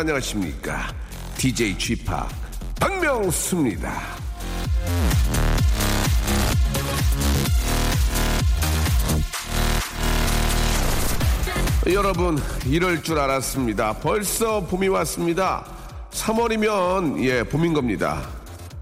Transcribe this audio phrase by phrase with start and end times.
[0.00, 0.94] 안녕하십니까?
[1.36, 2.06] DJ Chip
[2.80, 4.00] 박명수입니다.
[11.92, 13.92] 여러분 이럴 줄 알았습니다.
[13.98, 15.66] 벌써 봄이 왔습니다.
[16.12, 18.26] 3월이면 예 봄인 겁니다.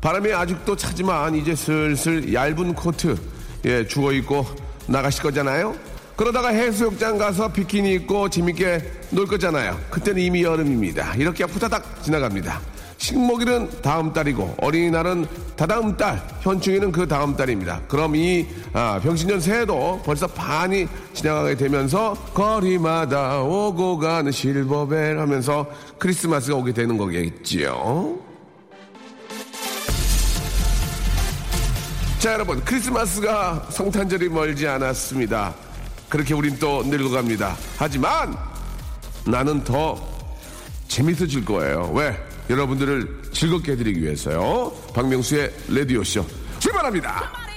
[0.01, 3.17] 바람이 아직도 차지만 이제 슬슬 얇은 코트
[3.65, 4.47] 예 죽어 입고
[4.87, 5.88] 나가실 거잖아요.
[6.19, 9.79] 그러다가 해수욕장 가서 비키니 입고 재밌게 놀 거잖아요.
[9.89, 11.15] 그때는 이미 여름입니다.
[11.15, 12.61] 이렇게 후다닥 지나갑니다.
[12.97, 17.83] 식목일은 다음 달이고 어린이날은 다다음 달, 현충일은 그 다음 달입니다.
[17.87, 26.57] 그럼 이 아, 병신년 새해도 벌써 반이 지나가게 되면서 거리마다 오고 가는 실버벨 하면서 크리스마스가
[26.57, 28.19] 오게 되는 거겠지요.
[32.19, 35.68] 자 여러분 크리스마스가 성탄절이 멀지 않았습니다.
[36.09, 37.57] 그렇게 우린 또 늙어갑니다.
[37.77, 38.37] 하지만
[39.27, 39.99] 나는 더
[40.89, 41.91] 재밌어질 거예요.
[41.95, 42.17] 왜?
[42.49, 44.73] 여러분들을 즐겁게 해드리기 위해서요.
[44.95, 46.25] 박명수의 라디오쇼
[46.59, 47.48] 출발합니다.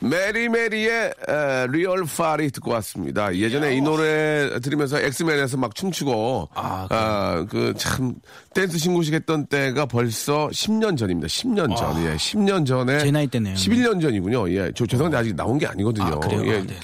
[0.00, 3.34] 메리메리의 에, Real Party 듣고 왔습니다.
[3.34, 8.14] 예전에 이 노래 들으면서 엑스맨에서 막 춤추고 아, 그참
[8.54, 11.26] 댄스 신고식 했던 때가 벌써 10년 전입니다.
[11.28, 12.04] 10년 전.
[12.04, 12.16] 예.
[12.16, 13.54] 10년 전에 제 나이 때네요.
[13.54, 14.50] 11년 전이군요.
[14.50, 14.70] 예.
[14.74, 16.06] 저 죄송한데 아직 나온 게 아니거든요.
[16.06, 16.42] 아, 그래요?
[16.46, 16.58] 예.
[16.58, 16.74] 아, 네.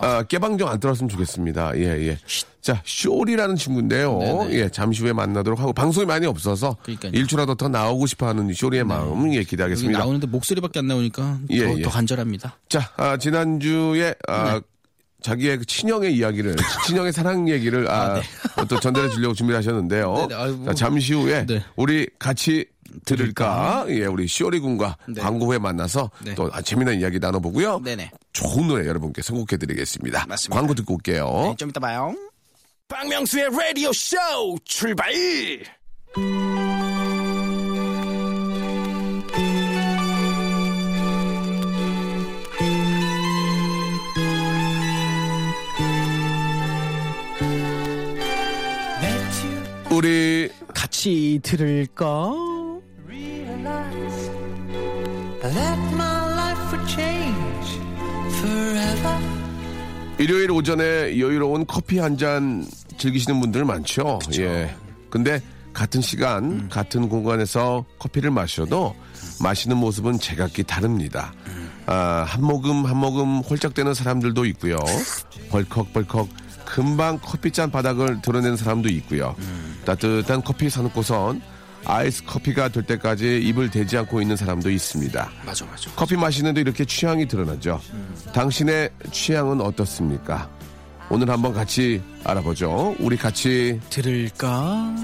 [0.00, 1.76] 아, 깨방정 안 들었으면 좋겠습니다.
[1.76, 2.18] 예, 예.
[2.60, 4.18] 자, 쇼리라는 친구인데요.
[4.18, 4.54] 네네.
[4.54, 7.12] 예, 잠시 후에 만나도록 하고, 방송이 많이 없어서, 그러니까요.
[7.14, 9.98] 일주라도 더 나오고 싶어 하는 쇼리의 마음, 예, 기대하겠습니다.
[9.98, 11.82] 나오는데 목소리밖에 안 나오니까 예, 더, 예.
[11.82, 12.56] 더 간절합니다.
[12.68, 14.60] 자, 아, 지난주에, 아,
[15.22, 16.56] 자기의 그 친형의 이야기를,
[16.86, 18.20] 친형의 사랑 얘기를, 아,
[18.68, 20.26] 또 전달해 주려고 준비를 하셨는데요.
[20.28, 20.64] 네네, 아이고.
[20.66, 21.64] 자, 잠시 후에, 네.
[21.76, 22.66] 우리 같이
[23.04, 23.86] 들을까?
[23.88, 25.20] 예, 우리 쇼리 군과 네.
[25.20, 26.34] 광고 후에 만나서 네.
[26.34, 27.80] 또 아, 재미난 이야기 나눠보고요.
[27.80, 28.10] 네네.
[28.32, 30.26] 좋은 노래 여러분께 선곡해 드리겠습니다.
[30.26, 30.58] 맞습니다.
[30.58, 31.26] 광고 듣고 올게요.
[31.44, 32.14] 네, 좀 이따 봐요.
[32.88, 34.16] 박명수의 라디오 쇼
[34.64, 35.12] 출발!
[49.90, 52.57] 우리 같이 들을까?
[60.18, 64.18] 일요일 오전에 여유로운 커피 한 잔 즐기시는 분들 많죠.
[64.38, 64.74] 예.
[65.08, 65.40] 근데
[65.72, 66.68] 같은 시간, 음.
[66.68, 68.96] 같은 공간에서 커피를 마셔도
[69.40, 71.32] 마시는 모습은 제각기 다릅니다.
[71.86, 74.76] 아, 한 모금 한 모금 홀짝대는 사람들도 있고요.
[75.50, 76.28] 벌컥벌컥
[76.64, 79.36] 금방 커피잔 바닥을 드러내는 사람도 있고요.
[79.38, 79.80] 음.
[79.84, 81.40] 따뜻한 커피 사놓고선
[81.84, 85.30] 아이스 커피가 될 때까지 입을 대지 않고 있는 사람도 있습니다.
[85.44, 85.90] 맞아, 맞아.
[85.96, 87.80] 커피 마시는데 이렇게 취향이 드러나죠.
[88.32, 90.48] 당신의 취향은 어떻습니까?
[91.10, 92.94] 오늘 한번 같이 알아보죠.
[92.98, 94.94] 우리 같이 들을까?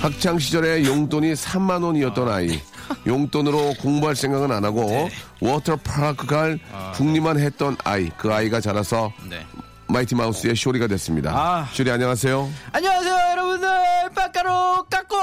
[0.00, 2.58] 학창 시절에 용돈이 3만 원이었던 아이.
[3.06, 5.08] 용돈으로 공부할 생각은 안 하고
[5.40, 6.58] 워터파크 갈
[6.94, 8.08] 궁리만 했던 아이.
[8.16, 9.44] 그 아이가 자라서 네.
[9.92, 11.32] 마이티 마우스의 쇼리가 됐습니다.
[11.34, 11.68] 아.
[11.72, 12.48] 쇼리 안녕하세요.
[12.72, 13.68] 안녕하세요, 여러분들.
[14.14, 15.16] 빠까로 깎고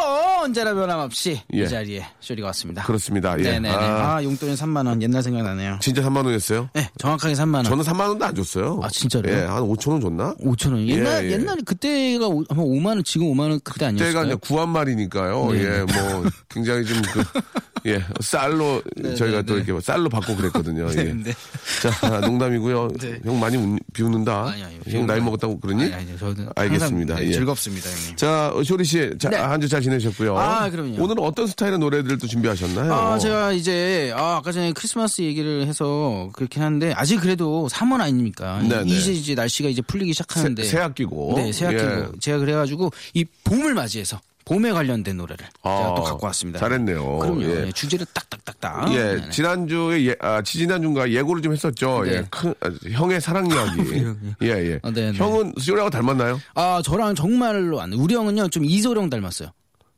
[0.43, 1.63] 언제나 변함없이 예.
[1.63, 2.83] 이 자리에 쇼리가 왔습니다.
[2.83, 3.37] 그렇습니다.
[3.39, 3.43] 예.
[3.43, 3.69] 네네네.
[3.69, 5.79] 아, 아, 용돈이 3만 원 옛날 생각나네요.
[5.81, 6.69] 진짜 3만 원이었어요?
[6.73, 7.63] 네, 정확하게 3만 원.
[7.65, 8.79] 저는 3만 원도 안 줬어요.
[8.83, 9.33] 아, 진짜로요?
[9.35, 10.35] 예, 한 5천 원 줬나?
[10.41, 10.87] 5천 원.
[10.87, 11.31] 옛날 예, 예.
[11.33, 14.25] 옛날에 그때가 오- 아마 5만 원, 지금 5만 원 그때 때가 아니었을까요?
[14.25, 15.51] 이제 구한 말이니까요.
[15.51, 15.59] 네.
[15.63, 17.23] 예, 뭐 굉장히 좀그
[17.87, 18.81] 예, 쌀로
[19.15, 20.87] 저희가 또 이렇게 쌀로 받고 그랬거든요.
[20.97, 21.03] 예.
[21.13, 21.33] 네.
[21.81, 22.89] 자, 농담이고요.
[22.99, 23.19] 네.
[23.23, 24.49] 형 많이 운- 비웃는다.
[24.49, 25.83] 아니, 아니, 형 나이 먹었다고 그러니?
[25.85, 27.15] 아니, 아니, 저는 알겠습니다.
[27.15, 27.31] 네, 예.
[27.31, 28.15] 즐겁습니다, 형님.
[28.15, 29.37] 자, 어, 쇼리 씨, 자, 네.
[29.37, 30.37] 한주 잘 지내셨고요.
[30.37, 31.01] 아, 그럼요.
[31.03, 32.93] 오늘은 어떤 스타일의 노래들을 또 준비하셨나요?
[32.93, 38.61] 아, 제가 이제, 아, 아까 전에 크리스마스 얘기를 해서 그렇긴 한데, 아직 그래도 3월 아닙니까?
[38.85, 40.63] 이제 이제 날씨가 이제 풀리기 시작하는데.
[40.63, 41.33] 새, 새 학기고.
[41.37, 41.83] 네, 새 학기고.
[41.83, 42.07] 예.
[42.19, 46.57] 제가 그래가지고, 이 봄을 맞이해서, 봄에 관련된 노래를 제가 아, 또 갖고 왔습니다.
[46.57, 47.19] 잘했네요.
[47.19, 47.43] 그럼요.
[47.43, 47.65] 예.
[47.65, 48.93] 네, 주제를 딱딱딱딱.
[48.93, 49.29] 예, 네네.
[49.29, 52.03] 지난주에, 예, 아, 지지난주인가 예고를 좀 했었죠.
[52.05, 52.13] 네.
[52.13, 53.81] 예, 큰, 아, 형의 사랑 이야기.
[54.43, 54.79] 예, 예.
[54.83, 55.17] 아, 네, 네.
[55.17, 56.39] 형은 쇼리하고 닮았나요?
[56.55, 57.97] 아, 저랑 정말로 안 돼.
[57.97, 59.49] 우리 형은요, 좀 이소룡 닮았어요.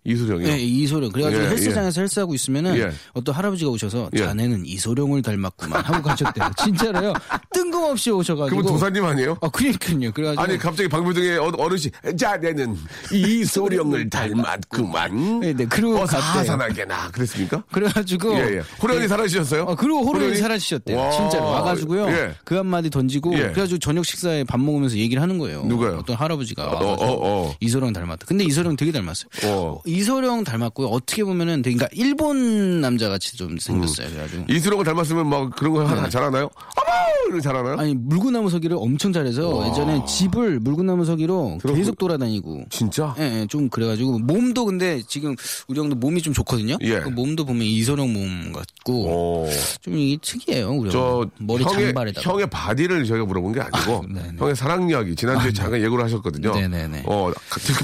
[0.09, 0.47] 이수정이요?
[0.47, 1.11] 네, 이소룡.
[1.11, 2.91] 그래가지고 예, 헬스장에서 헬스하고 있으면은 예.
[3.13, 4.19] 어떤 할아버지가 오셔서 예.
[4.19, 6.51] 자네는 이소룡을 닮았구만 하고 가셨대요.
[6.63, 7.13] 진짜로요.
[7.53, 8.55] 뜬금없이 오셔가지고.
[8.57, 9.37] 그러면 도사님 아니에요?
[9.41, 10.11] 아, 그러니까요.
[10.11, 10.41] 그래가지고.
[10.41, 12.75] 아니 갑자기 방배동에 어- 어르신 자네는
[13.11, 15.39] 이소령을 닮았구만.
[15.41, 15.97] 네, 네, 갔대요.
[15.99, 17.63] 어사사나게나 그랬습니까?
[17.71, 18.33] 그래가지고.
[18.35, 18.61] 예, 예.
[18.81, 19.07] 호련이 예.
[19.07, 19.63] 살아주셨어요?
[19.63, 20.37] 어, 그리고 호련이 호련이?
[20.39, 20.97] 사라지셨대요.
[20.97, 21.11] 와.
[21.11, 21.45] 진짜로.
[21.45, 22.07] 와가지고요.
[22.09, 22.35] 예.
[22.43, 23.33] 그 한마디 던지고.
[23.35, 23.43] 예.
[23.43, 25.63] 그래가지고 저녁 식사에 밥 먹으면서 얘기를 하는 거예요.
[25.65, 25.97] 누가요?
[25.99, 26.63] 어떤 할아버지가.
[26.67, 27.55] 어, 와가지고 어, 어.
[27.59, 28.25] 이소룡 닮았다.
[28.27, 29.81] 근데 이소룡 되게 닮았어요.
[29.99, 30.01] 어.
[30.01, 30.87] 이소룡 닮았고요.
[30.87, 34.07] 어떻게 보면은 되게, 그러니까 일본 남자 같이 좀 생겼어요.
[34.07, 34.11] 음.
[34.13, 34.45] 그래가지고.
[34.49, 36.43] 이수령을 닮았으면 막 그런 거 하나 잘하나요?
[36.45, 36.89] 어머!
[37.27, 37.75] 이런 거 잘하나요?
[37.77, 41.79] 아니 물구나무 서기를 엄청 잘해서 예전에 집을 물구나무 서기로 그렇군.
[41.79, 43.13] 계속 돌아다니고 진짜?
[43.19, 45.35] 예, 예, 좀 그래가지고 몸도 근데 지금
[45.67, 46.77] 우리 형도 몸이 좀 좋거든요.
[46.81, 46.99] 예.
[47.01, 49.49] 그 몸도 보면 이소룡 몸 같고 오.
[49.81, 50.71] 좀 이게 특이해요.
[50.71, 51.31] 우리 저 형.
[51.45, 52.31] 머리 형의, 장발에다가.
[52.31, 54.33] 형의 body를 저희가 물어본 게 아니고 아, 네네.
[54.37, 56.51] 형의 사랑 이야기 지난주에 잠깐 예고를 하셨거든요.
[56.53, 57.03] 네네네.
[57.05, 57.31] 어,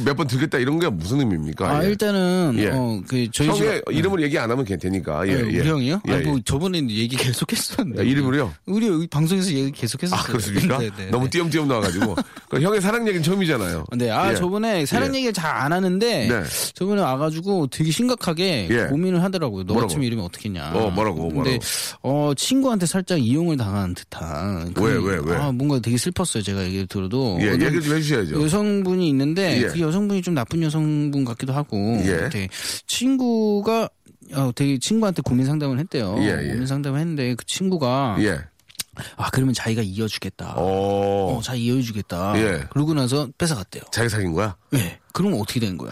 [0.05, 1.69] 몇 번 들겠다 이런 게 무슨 의미입니까?
[1.69, 1.89] 아 예.
[1.89, 2.69] 일단 은 예.
[2.71, 5.27] 어 그 저희 형의 집 이름을 얘기 안 하면 되니까.
[5.27, 5.59] 예, 예, 예.
[5.59, 6.01] 우리 형이요?
[6.07, 6.41] 예, 아, 뭐 예.
[6.45, 8.01] 저번에 얘기 계속했었는데.
[8.01, 8.53] 야, 이름을요?
[8.65, 10.19] 우리 방송에서 얘기 계속했었어요.
[10.19, 10.77] 아, 그렇습니까?
[10.77, 11.29] 네, 네, 너무 네.
[11.31, 12.15] 띄엄띄엄 나와가지고.
[12.49, 13.85] 그 형의 사랑 얘기는 처음이잖아요.
[13.97, 14.35] 네, 아 예.
[14.35, 15.17] 저번에 사랑 예.
[15.17, 16.43] 얘기를 잘안 하는데 네.
[16.73, 18.83] 저번에 와가지고 되게 심각하게 예.
[18.87, 19.63] 고민을 하더라고요.
[19.65, 19.87] 너 뭐라고?
[19.87, 20.71] 같으면 이러면 어떻겠냐.
[20.73, 21.59] 어, 뭐라고, 근데 뭐라고?
[22.01, 24.73] 어 친구한테 살짝 이용을 당한 듯한.
[24.73, 25.35] 그- 왜, 왜, 왜?
[25.37, 26.43] 아 뭔가 되게 슬펐어요.
[26.43, 27.37] 제가 얘기 들어도.
[27.41, 28.41] 예, 얘기를 좀 해주셔야죠.
[28.43, 29.67] 여성분이 있는데 예.
[29.67, 31.75] 그 여성분이 좀 나쁜 여성분 같기도 하고.
[32.05, 32.29] 예.
[32.29, 32.49] 되게
[32.87, 33.89] 친구가
[34.33, 36.15] 어, 되게 친구한테 고민 상담을 했대요.
[36.19, 36.47] 예, 예.
[36.49, 38.39] 고민 상담을 했는데 그 친구가 예.
[39.17, 40.53] 아 그러면 자기가 이어주겠다.
[40.57, 41.35] 어.
[41.37, 42.33] 어, 자기 이어주겠다.
[42.37, 42.63] 예.
[42.69, 43.83] 그러고 나서 뺏어갔대요.
[43.91, 44.55] 자기 사귄 거야?
[44.71, 44.99] 네.
[45.13, 45.91] 그럼 어떻게 된 거야?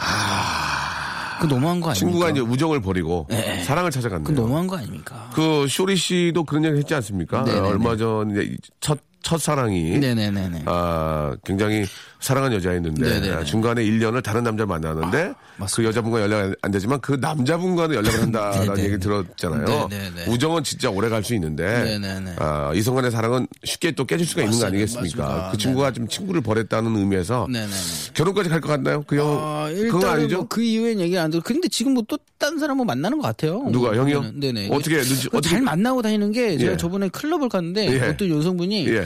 [1.42, 1.94] 그 너무한 거 아닙니까?
[1.94, 3.62] 친구가 이제 우정을 버리고 예.
[3.63, 4.34] 사랑을 그 찾아갔네요.
[4.36, 5.30] 너무한 거 아닙니까?
[5.34, 7.44] 그 쇼리 씨도 그런 얘기 했지 않습니까?
[7.44, 7.68] 네네네.
[7.68, 10.64] 얼마 전 이제 첫, 첫 사랑이 네네네네.
[10.66, 11.86] 아, 굉장히
[12.20, 13.34] 사랑한 여자였는데 네네네.
[13.36, 15.75] 아, 중간에 1년을 다른 남자를 만났는데 맞습니다.
[15.75, 18.80] 그 여자분과 연락이 안 되지만 그 남자분과는 연락을 한다라는 네네네.
[18.81, 19.88] 얘기를 들었잖아요.
[19.90, 20.25] 네네네.
[20.28, 21.64] 우정은 진짜 오래 갈 수 있는데
[22.00, 22.36] 네네네.
[22.38, 24.68] 아, 이성 간의 사랑은 쉽게 또 깨질 수가 있는 거 맞습니다.
[24.68, 25.24] 아니겠습니까?
[25.24, 25.52] 맞습니다.
[25.52, 27.72] 그 친구가 좀 친구를 버렸다는 의미에서 네네네.
[28.14, 29.04] 결혼까지 갈 것 같나요?
[29.08, 30.36] 그 형, 아, 그건 일단은 아니죠?
[30.38, 31.42] 뭐 그 이후엔 얘기 안 들어.
[31.42, 33.64] 근데 지금 뭐 또 다른 사람 뭐 만나는 것 같아요.
[33.72, 34.34] 누가, 뭐 형이요?
[34.36, 34.68] 네네.
[34.70, 36.78] 어떻게, 눈치- 그 어떻게- 잘 만나고 다니는 게 제가 예.
[36.78, 38.02] 저번에 클럽을 갔는데 예.
[38.10, 39.06] 어떤 여성분이 예.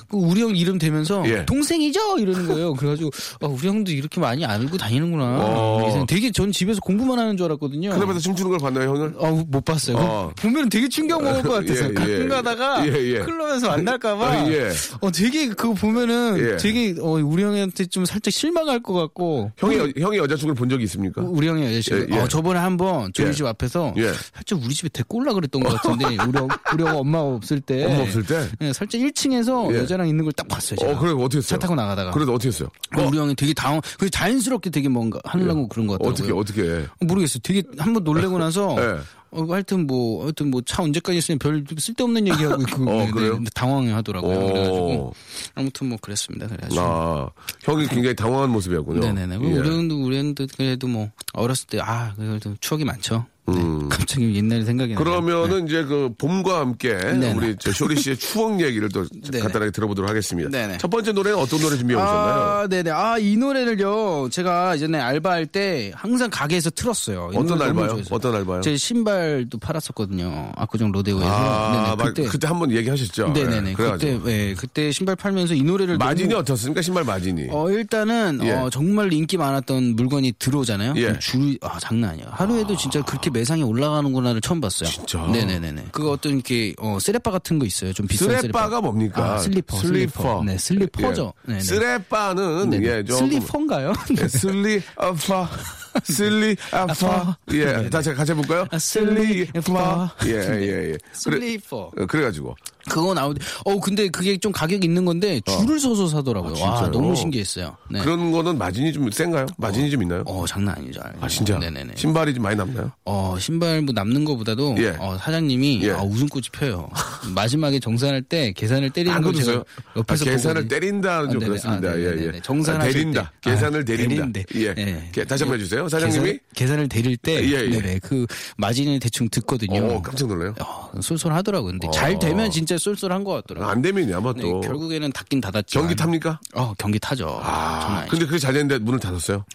[0.11, 1.45] 그 우리 형 이름 대면서 예.
[1.45, 2.73] 동생이죠 이러는 거예요.
[2.73, 3.09] 그래가지고
[3.39, 5.23] 아, 우리 형도 이렇게 많이 알고 다니는구나.
[5.39, 6.05] 어.
[6.07, 7.91] 되게 전 집에서 공부만 하는 줄 알았거든요.
[7.91, 9.13] 클럽에서 춤추는 걸 봤나요, 형을?
[9.17, 9.97] 어, 못 봤어요.
[9.97, 10.31] 어.
[10.37, 12.27] 보면 되게 충격 먹을 것 같아서 예, 가끔 예.
[12.27, 13.19] 가다가 예, 예.
[13.19, 14.69] 클럽에서 만날까봐 아, 예.
[14.99, 16.57] 어 되게 그거 보면은 예.
[16.57, 20.83] 되게 어, 우리 형한테 좀 살짝 실망할 것 같고 형이, 여- 형이 여자친구를 본 적이
[20.85, 21.21] 있습니까?
[21.21, 22.19] 우리 형이 여자친구 예, 예.
[22.21, 23.31] 어, 저번에 한번 저희 예.
[23.31, 24.11] 집 앞에서 예.
[24.33, 27.85] 살짝 우리 집에 데리고 올라 그랬던 것 같은데 우리, 형- 우리 형 엄마가 없을 때
[27.85, 28.47] 엄마 없을 때?
[28.61, 29.77] 예, 살짝 1층에서 예.
[29.77, 30.77] 여자 랑 있는 걸 딱 봤어요.
[30.77, 30.91] 제가.
[30.91, 31.49] 어, 그래, 어떻게 했어요?
[31.49, 32.11] 차 타고 나가다가.
[32.11, 32.69] 그래도 어떻게 했어요?
[32.97, 36.37] 어, 우리 형이 되게 당황, 그 자연스럽게 되게 뭔가 하려고 그런 것 같더라고요.
[36.39, 36.87] 어떻게, 어떻게 해?
[37.01, 37.39] 모르겠어요.
[37.43, 38.97] 되게 한번 놀래고 나서 예.
[39.31, 43.39] 어, 하여튼 뭐 하여튼 뭐 차 언제까지 있으면 별 쓸데없는 얘기하고 있고 어, 네, 그래요?
[43.39, 44.37] 네, 당황하더라고요.
[44.37, 44.47] 오.
[44.47, 45.13] 그래가지고
[45.55, 46.47] 아무튼 뭐 그랬습니다.
[46.47, 47.29] 그래가지고 아,
[47.63, 48.99] 형이 굉장히 당황한 모습이었군요.
[48.99, 49.35] 네네네.
[49.41, 49.57] 예.
[49.59, 53.25] 우리 형도 우리 형도 그래도 뭐 어렸을 때 아 그래도 추억이 많죠.
[53.47, 53.89] 네, 음.
[53.89, 55.03] 갑자기 옛날 생각이 나요.
[55.03, 57.33] 그러면은 이제 그 봄과 함께 네네.
[57.33, 59.03] 우리 저 쇼리 씨의 추억 얘기를 또.
[59.31, 60.49] 간단하게 들어보도록 하겠습니다.
[60.49, 60.77] 네네.
[60.77, 62.33] 첫 번째 노래는 어떤 노래 준비해 오셨나요?
[62.41, 62.91] 아, 네네.
[62.91, 67.31] 아, 이 노래를요, 제가 예전에 알바할 때 항상 가게에서 틀었어요.
[67.33, 68.03] 이 어떤 알바요?
[68.11, 68.61] 어떤 알바요?
[68.61, 70.51] 제 신발 도 팔았었거든요.
[70.55, 71.27] 압구정 로데오에서.
[71.29, 71.95] 아, 네네.
[71.95, 72.23] 막 그때.
[72.23, 73.29] 그때, 한번 얘기하셨죠.
[73.29, 73.69] 네네네.
[73.71, 74.19] 예, 그때.
[74.27, 75.97] 예, 그때 신발 팔면서 이 노래를.
[75.97, 76.81] 마진이 너무- 어떻습니까?
[76.81, 77.47] 신발 마진이.
[77.51, 78.51] 어, 일단은, 예.
[78.51, 80.93] 어, 정말 인기 많았던 물건이 들어오잖아요.
[80.97, 81.17] 예.
[81.19, 82.25] 줄, 아, 장난 아니야.
[82.31, 84.89] 하루에도 진짜 그렇게 매상이 올라가는구나를 처음 봤어요.
[84.89, 85.25] 진짜?
[85.27, 85.85] 네네네네.
[85.91, 87.93] 그거 어떤 이렇게, 어, 쓰레빠 같은 거 있어요.
[87.93, 88.41] 좀 비싼 쓰레빠.
[88.41, 89.33] 쓰레빠가 뭡니까?
[89.33, 89.77] 아, 슬리퍼.
[89.77, 90.43] 슬리퍼.
[90.45, 91.33] 네, 슬리퍼죠.
[91.47, 91.51] 예.
[91.51, 91.63] 네네.
[91.63, 92.87] 쓰레빠는 네네.
[92.87, 93.93] 예, 좀 슬리퍼인가요?
[94.21, 95.47] 예, 슬리퍼.
[96.03, 97.35] 슬리퍼.
[97.53, 97.89] 예.
[97.89, 98.65] 다 제가 같이 해볼까요?
[98.71, 100.09] 아, 슬 리퍼.
[100.25, 100.91] 예, 예, 예.
[100.91, 101.91] 그래, 슬리퍼.
[101.97, 102.55] 어, 그래가지고.
[102.89, 106.55] 그거 나오는데 어 근데 그게 좀 가격이 있는 건데 줄을 서서 사더라고요.
[106.63, 106.91] 아, 와?
[106.91, 107.75] 너무 신기했어요.
[107.89, 107.99] 네.
[108.01, 109.45] 그런 거는 마진이 좀 센가요?
[109.57, 110.23] 마진이 좀 있나요?
[110.25, 111.01] 어 장난 아니죠.
[111.19, 111.57] 아 진짜?
[111.59, 111.93] 네네네.
[111.95, 112.91] 신발이 좀 많이 남나요?
[113.05, 114.95] 어 신발 뭐 남는 거보다도 예.
[114.99, 115.91] 어, 사장님이 예.
[115.91, 116.89] 아, 웃음꽃이 펴요.
[117.33, 119.63] 마지막에 정산할 때 계산을 때리는 아, 걸 그것도 제가 있어요?
[119.97, 120.67] 옆에서 아, 계산을.
[120.67, 121.45] 때린다는 좀 아, 네네.
[121.47, 121.89] 그렇습니다.
[121.89, 122.33] 아, 예.
[122.35, 122.39] 예.
[122.41, 123.31] 정산하실 아, 대린다.
[123.41, 123.51] 때.
[123.51, 123.85] 계산을 아.
[123.85, 124.45] 대린대.
[124.55, 124.73] 예.
[124.77, 125.09] 예.
[125.11, 125.87] 게- 다시 한번 해주세요.
[125.89, 127.69] 사장님이 계산, 계산을 대릴 때 예, 예.
[127.69, 127.99] 네네.
[128.03, 128.25] 그
[128.57, 129.83] 마진을 대충 듣거든요.
[129.85, 130.53] 어, 깜짝 놀라요.
[130.59, 131.71] 어, 쏠쏠하더라고요.
[131.71, 133.69] 근데 잘 되면 진짜 쏠쏠한 것 같더라고요.
[133.69, 135.79] 안 되면이 아마 네, 또 결국에는 닫긴 닫았죠.
[135.79, 136.39] 경기 탑니까?
[136.55, 137.39] 어, 경기 타죠.
[137.43, 138.05] 아.
[138.09, 139.45] 근데 그게 잘 됐는데 문을 닫았어요.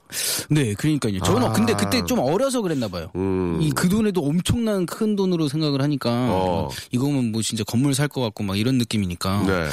[0.51, 1.21] 네, 그러니까요.
[1.21, 1.53] 저는 아.
[1.53, 3.11] 근데 그때 좀 어려서 그랬나 봐요.
[3.17, 3.46] 음.
[3.63, 6.69] 이 그 돈에도 엄청난 큰 돈으로 생각을 하니까 어.
[6.93, 9.43] 이거면 뭐 진짜 건물 살 것 같고 막 이런 느낌이니까.
[9.47, 9.69] 네.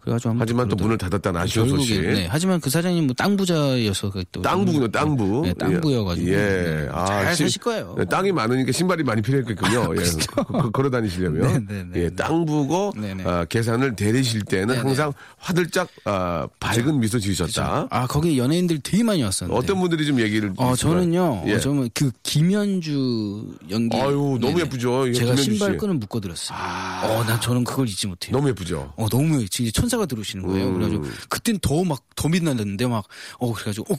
[0.00, 0.76] 그래가지고 하지만 또.
[0.76, 2.00] 문을 닫았다는 아쉬운 결국에, 소식.
[2.02, 2.26] 네.
[2.28, 5.42] 하지만 그 사장님 뭐 땅 부자여서 그또 땅부군요, 땅부.
[5.44, 6.28] 네, 땅부여가지고.
[6.28, 6.34] 예.
[6.36, 7.94] 네, 아, 잘 시- 사실 거예요.
[7.96, 9.94] 네, 땅이 많으니까 신발이 많이 필요했겠군요.
[9.96, 10.02] 예.
[10.34, 11.66] 그, 그, 걸어 다니시려면.
[11.66, 13.24] 네, 네, 네, 예, 땅부고, 네, 네.
[13.24, 14.80] 아, 계산을 대리실 때는 네, 네.
[14.80, 17.86] 항상 화들짝, 아, 밝은 미소 지으셨다.
[17.90, 19.56] 아 거기 연예인들 되게 많이 왔었는데.
[19.58, 20.50] 어떤 분들이 좀 얘기를.
[20.56, 20.76] 어 있을까요?
[20.76, 21.44] 저는요.
[21.46, 21.54] 예.
[21.54, 23.23] 어, 저는 그 김현주
[23.70, 23.96] 연기.
[23.96, 24.60] 아유, 너무 네네.
[24.62, 25.12] 예쁘죠.
[25.12, 25.78] 제가 김현주 신발 씨.
[25.78, 26.58] 끈을 묶어드렸어요.
[26.58, 28.32] 어, 난 저는 그걸 잊지 못해요.
[28.36, 28.92] 너무 예쁘죠.
[28.96, 30.68] 어, 너무 진짜 천사가 들어오시는 거예요.
[30.68, 30.74] 음.
[30.74, 33.04] 그래가지고 그땐 더 막 더 빛났는데 막
[33.38, 33.96] 어 그래가지고 어,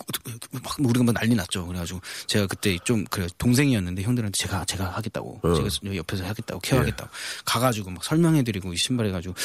[0.64, 1.66] 막 우리가 막 난리 났죠.
[1.68, 5.54] 그래가지고 제가 그때 좀 그래 동생이었는데 형들한테 제가 제가 하겠다고 어.
[5.54, 6.70] 제가 옆에서 하겠다고 예.
[6.70, 7.10] care하겠다고
[7.46, 9.36] 가가지고 막 설명해드리고 이 신발 해가지고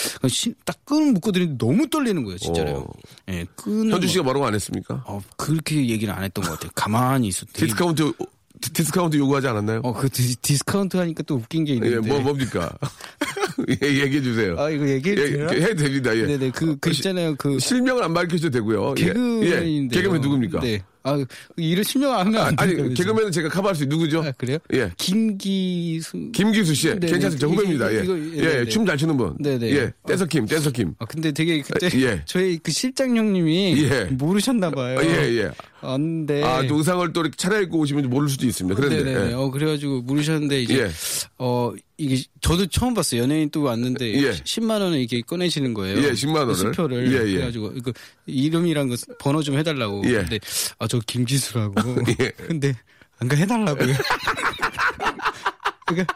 [0.65, 2.77] 딱 끈 묶어드리는데 너무 떨리는 거예요, 진짜로요.
[2.79, 2.93] 어.
[3.29, 5.03] 예, 끈 현주 씨가 뭐라고 안 했습니까?
[5.07, 6.71] 어 그렇게 얘기를 안 했던 것 같아요.
[6.75, 7.67] 가만히 있었대.
[7.67, 8.13] 디스카운트,
[8.61, 9.81] 디스카운트 요구하지 않았나요?
[9.85, 12.09] 어 그 디스카운트 하니까 또 웃긴 게 예, 있는데.
[12.09, 12.71] 뭐, 뭡니까?
[13.83, 14.57] 예, 얘기해 주세요.
[14.59, 15.49] 아 이거 얘기해도 예, 돼요?
[15.51, 16.17] 해도 됩니다.
[16.17, 16.25] 예.
[16.27, 18.95] 네네 그 그 있잖아요 그 실명을 안 밝혀도 되고요.
[18.99, 19.05] 예.
[19.05, 19.97] 개그맨인데.
[19.97, 20.01] 예.
[20.03, 20.61] 개그맨 누굽니까?
[20.61, 20.83] 네.
[21.03, 21.17] 아,
[21.57, 24.23] 이를 실명 안 하면 안 아니, 개그맨은 제가 커버할 수 있는 누구죠?
[24.23, 24.59] 아, 그래요?
[24.75, 24.91] 예.
[24.99, 26.31] 김기수.
[26.33, 26.89] 김기수 씨.
[26.89, 27.07] 네네.
[27.07, 27.47] 괜찮습니다.
[27.47, 27.95] 후배입니다.
[27.95, 28.03] 예.
[28.05, 28.65] 이거- 예, 예.
[28.67, 29.35] 춤 잘 추는 분.
[29.41, 29.71] 네네.
[29.71, 29.93] 예.
[30.07, 30.95] 댄서킴, 댄서킴.
[30.99, 32.23] 아, 근데 되게 그때 예.
[32.27, 34.05] 저희 그 실장 형님이 예.
[34.11, 34.99] 모르셨나 봐요.
[34.99, 35.51] 아, 예, 예.
[35.83, 36.43] 아, 근데.
[36.43, 38.75] 아, 또 의상을 또 이렇게 차려입고 오시면 모를 수도 있습니다.
[38.75, 39.03] 그런데.
[39.03, 39.31] 네네네.
[39.31, 39.35] 예.
[39.35, 40.79] 어, 그래가지고 모르셨는데 이제.
[40.81, 40.91] 예.
[41.39, 43.23] 어, 이게 저도 처음 봤어요.
[43.23, 44.15] 연예인 또 왔는데.
[44.23, 44.33] 예.
[44.33, 45.99] 10만 원을 이렇게 꺼내시는 거예요.
[46.03, 46.55] 예, 10만 원을.
[46.55, 47.13] 수표를.
[47.13, 47.33] 예, 예.
[47.35, 47.93] 그래가지고 이거
[48.27, 50.03] 이름이랑 그 번호 좀 해달라고.
[50.07, 50.13] 예.
[50.15, 50.39] 근데
[50.79, 51.75] 아, 저 김지수라고.
[52.21, 52.31] 예.
[52.47, 52.75] 근데
[53.19, 53.95] 안가 해달라고요.
[55.87, 56.15] 그러니까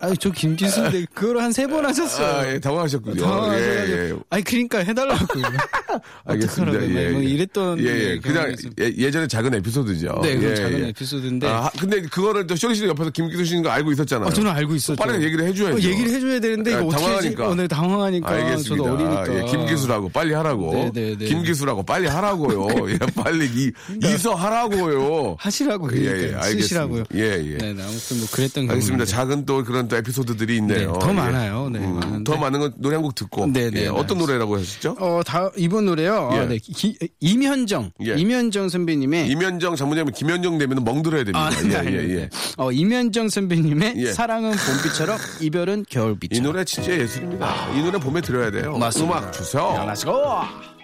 [0.00, 2.26] 아니 저 김지수인데 그걸 한 세 번 하셨어요.
[2.26, 3.20] 아, 예, 당황하셨군요.
[3.20, 4.14] 당황하셔가지고 예, 예.
[4.30, 5.42] 아니 그러니까 해달라고요.
[6.24, 6.82] 알겠습니다.
[6.84, 7.26] 예, 뭐 예.
[7.26, 8.08] 이랬던 예, 예.
[8.14, 8.54] 네, 그냥.
[8.80, 10.20] 예, 예전에 작은 에피소드죠.
[10.22, 10.88] 네, 그건 예, 작은 예.
[10.88, 11.48] 에피소드인데.
[11.48, 14.28] 아, 근데 그거를 또 쇼리 씨는 옆에서 김기수 씨인 거 알고 있었잖아요.
[14.28, 14.96] 아, 저는 알고 있었죠.
[14.96, 15.76] 빠르게 얘기를 해줘야죠.
[15.76, 17.42] 어, 얘기를 해줘야 되는데 이거 아, 어떻게 당황하니까.
[17.44, 17.52] 하지?
[17.52, 18.28] 어, 네, 당황하니까.
[18.30, 18.68] 알겠습니다.
[18.68, 19.36] 저도 어리니까.
[19.36, 20.72] 예, 김기수라고 빨리 하라고.
[20.72, 21.24] 네, 네, 네.
[21.26, 22.90] 김기수라고 빨리 하라고요.
[22.92, 23.72] 예, 빨리 이,
[24.04, 25.36] 이서 하라고요.
[25.38, 26.62] 하시라고 예, 그러니까 예, 알겠습니다.
[26.62, 27.04] 쓰시라고요.
[27.14, 27.58] 예, 예.
[27.58, 28.70] 네, 네, 아무튼 뭐 그랬던 알겠습니다.
[28.70, 29.04] 경험입니다.
[29.04, 30.92] 작은 또 그런 또 에피소드들이 있네요.
[30.92, 31.12] 네, 더 예.
[31.12, 31.68] 많아요.
[31.70, 32.24] 네, 많은데.
[32.24, 33.46] 더 많은 건 노래 한 곡 듣고.
[33.46, 34.96] 네, 네, 예, 네, 어떤 노래라고 하셨죠?
[35.00, 36.30] 어, 다 이번 노래요.
[36.34, 36.38] 예.
[36.38, 36.58] 아, 네.
[36.58, 37.90] 기- 이면정.
[38.04, 38.14] 예.
[38.16, 41.38] 이면정 선배님의 이면정 장문장님 김현정 되면 멍들어야 됩니다.
[41.48, 41.50] 아,
[41.84, 42.28] 예, 예, 예.
[42.56, 44.12] 어, 임현정 선배님의 예.
[44.12, 46.42] 사랑은 봄비처럼 이별은 이 겨울비처럼.
[46.44, 47.72] 노래 진짜 예술입니다.
[47.74, 48.76] 이 노래 봄에 들어야 돼요.
[48.78, 49.18] 맞습니다.
[49.18, 49.84] 음악 주세요.
[49.86, 50.77] Let's go!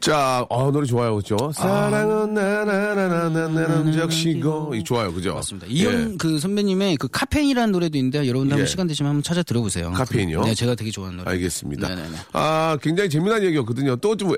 [0.00, 1.36] 자, 어, 노래 좋아요, 그죠?
[1.54, 4.74] 사랑은 나나나나나나 적시고.
[4.74, 5.34] 이 좋아요, 그죠?
[5.34, 5.68] 맞습니다.
[5.68, 5.72] 예.
[5.74, 8.66] 이현 그 선배님의 그 카페인이라는 노래도 있는데 여러분들 한번 예.
[8.66, 9.92] 시간 되시면 한번 찾아 들어보세요.
[9.92, 10.42] 카페인이요?
[10.42, 11.30] 네, 제가 되게 좋아하는 노래.
[11.32, 11.88] 알겠습니다.
[11.88, 12.16] 네네네.
[12.32, 13.96] 아, 굉장히 재미난 얘기였거든요.
[13.96, 14.32] 또 좀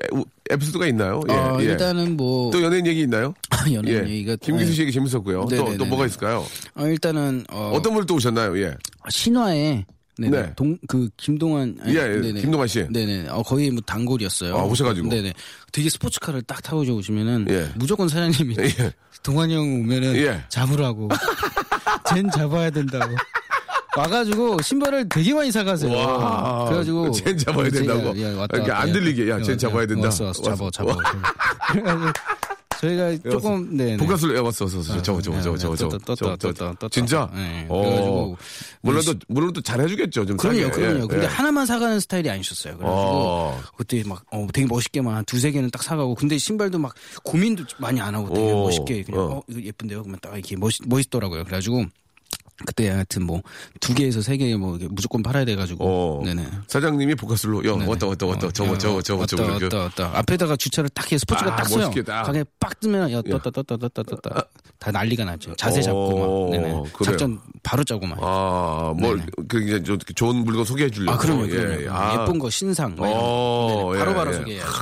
[0.50, 1.20] 에피소드가 있나요?
[1.28, 1.64] 예, 어, 예.
[1.64, 3.32] 일단은 뭐 또 연예인 얘기 있나요?
[3.72, 4.10] 연예인 예.
[4.10, 5.46] 얘기가 김기수 씨 얘기 재밌었고요.
[5.48, 5.76] 또.
[5.78, 6.44] 또 뭐가 있을까요?
[6.74, 8.58] 어, 일단은 어, 어떤 분이 또 오셨나요?
[8.60, 8.74] 예.
[9.08, 9.86] 신화에
[10.18, 10.42] 네네.
[10.42, 10.52] 네.
[10.56, 11.76] 동, 그, 김동완.
[11.82, 12.20] 아니, 예, 예.
[12.20, 12.40] 네네.
[12.42, 12.86] 김동완 씨.
[12.90, 13.28] 네네.
[13.30, 14.56] 어, 거의 뭐 단골이었어요.
[14.56, 15.08] 아, 오셔가지고.
[15.08, 15.32] 네네.
[15.72, 17.46] 되게 스포츠카를 딱 타고 오시면은.
[17.48, 17.70] 예.
[17.76, 18.56] 무조건 사장님이.
[18.58, 18.92] 예.
[19.22, 20.14] 동환이 형 오면은.
[20.16, 20.42] 예.
[20.48, 21.08] 잡으라고.
[22.08, 23.14] 쟨 잡아야 된다고.
[23.96, 25.92] 와가지고 신발을 되게 많이 사가세요.
[25.96, 26.64] 와.
[26.66, 27.12] 그래가지고.
[27.12, 28.16] 쟨 잡아야 된다고?
[28.16, 28.82] 예, 왔다, 이렇게 왔다.
[28.82, 29.28] 안 들리게.
[29.30, 30.06] 야, 쟨 잡아야 된다.
[30.06, 30.42] 왔어, 왔어.
[30.42, 30.70] 잡아, 왔어.
[30.70, 30.94] 잡아.
[31.72, 32.12] 그래가지고
[32.82, 33.96] 저희가 조금, 네.
[33.96, 35.02] 예, 왔어, 왔어, 왔어.
[35.02, 35.98] 저거, 저거, 저거, 저거, 저거.
[35.98, 36.74] 떴다, 저거, 떴다, 저거.
[36.74, 36.88] 떴다.
[36.90, 37.30] 진짜?
[37.32, 37.64] 네.
[37.68, 37.80] 어.
[37.80, 38.36] 그래가지고
[38.80, 40.26] 물론 또, 물론 또 잘해주겠죠.
[40.26, 40.70] 좀 그럼요.
[40.72, 41.04] 그럼요.
[41.04, 41.26] 예, 근데 예.
[41.26, 42.76] 하나만 사가는 스타일이 아니셨어요.
[42.78, 43.60] 그래가지고 어.
[43.76, 48.00] 그때 막 어, 되게 멋있게만 한 두세 개는 딱 사가고 근데 신발도 막 고민도 많이
[48.00, 48.64] 안 하고 되게 오.
[48.64, 49.24] 멋있게 그냥 어.
[49.36, 49.42] 어.
[49.46, 50.02] 이거 예쁜데요.
[50.02, 51.44] 그러면 딱 이렇게 멋있 멋있더라고요.
[51.44, 51.84] 그래가지고
[52.66, 53.40] 그때 하여튼 뭐
[53.80, 55.84] 두 개에서 세 개 뭐 무조건 팔아야 돼가지고
[56.20, 56.24] 어.
[56.24, 56.46] 네네.
[56.68, 57.86] 사장님이 복가술로, 야, 네네.
[57.86, 58.46] 왔다, 왔다, 왔다.
[58.46, 59.52] 어, 저거, 야, 저거, 저거, 왔다, 저거.
[59.52, 60.18] 왔다, 왔다.
[60.18, 61.90] 앞에다가 주차를 딱해 스포츠가 아, 딱 서요.
[62.06, 64.44] 가게 빡 뜨면 야 떴다 떴다 떴다 떴다.
[64.78, 65.54] 다 난리가 났죠.
[65.56, 66.56] 자세 잡고 오, 막.
[66.56, 66.68] 네네.
[66.72, 66.84] 그래요.
[67.04, 68.18] 작전 바로 짜고 막.
[68.20, 69.26] 아, 뭐, 네네.
[69.48, 71.12] 그, 이제, 저, 좋은 물건 소개해 주려고.
[71.12, 71.82] 아, 그럼요, 예, 그럼요.
[71.82, 71.88] 예.
[71.88, 72.96] 아, 예쁜 거 신상.
[72.96, 73.24] 뭐 이런 거.
[73.24, 74.04] 어, 네네.
[74.04, 74.38] 바로 바로 예, 예.
[74.40, 74.72] 소개해야죠.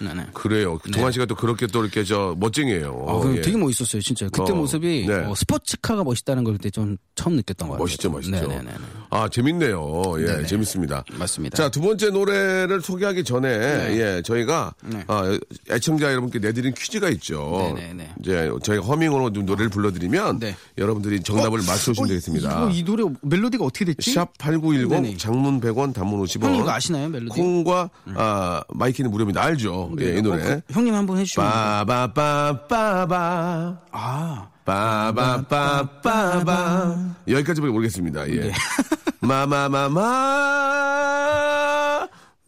[0.00, 0.26] 네네.
[0.32, 0.78] 그래요.
[0.92, 3.04] 동환 씨가 또 그렇게 또 이렇게 저, 멋쟁이에요.
[3.06, 3.40] 아, 그럼 예.
[3.42, 4.26] 되게 멋있었어요, 진짜.
[4.32, 5.14] 그때 어, 모습이 네.
[5.26, 7.82] 어, 스포츠카가 멋있다는 걸 그때 좀 처음 느꼈던 것 같아요.
[7.84, 8.46] 멋있죠, 멋있죠.
[8.48, 8.70] 네네네.
[9.10, 10.02] 아, 재밌네요.
[10.20, 10.46] 예, 네네.
[10.46, 11.04] 재밌습니다.
[11.18, 11.56] 맞습니다.
[11.56, 15.02] 자, 두 번째 노래를 소개하기 전에, 예, 저희가, 네.
[15.08, 15.36] 아,
[15.70, 17.72] 애청자 여러분께 내드린 퀴즈가 있죠.
[17.74, 18.14] 네네네.
[18.20, 20.54] 이제 저희가 허밍으로 좀 노래를 불러드리면, 네.
[20.78, 22.50] 여러분들이 정답을 맞춰주시면 되겠습니다.
[22.50, 24.14] 이거 이 노래 멜로디가 어떻게 됐지?
[24.14, 25.16] 샵8910 네네.
[25.16, 26.42] 장문 100원 단문 50원.
[26.44, 27.40] 형님 이거 아시나요, 멜로디?
[27.40, 29.42] 콩과 아, 마이케이는 무료입니다.
[29.42, 29.90] 알죠?
[30.00, 30.42] 예, 이 노래.
[30.42, 31.50] 어, 그, 형님 한번 해주시면.
[31.50, 33.20] 빠바빠빠바.
[33.92, 36.34] 아, 빠바빠빠바.
[37.28, 38.28] 여기까지밖에 모르겠습니다.
[38.28, 38.40] 예.
[38.40, 38.52] 네.
[39.20, 40.00] 마마마마.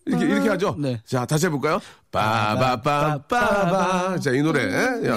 [0.04, 0.74] 이렇게, 이렇게 하죠?
[0.78, 1.00] 네.
[1.06, 1.80] 자, 다시 해볼까요?
[2.10, 3.28] 빠바빠빠바.
[4.18, 4.64] 자, 이 노래.
[5.08, 5.16] 야,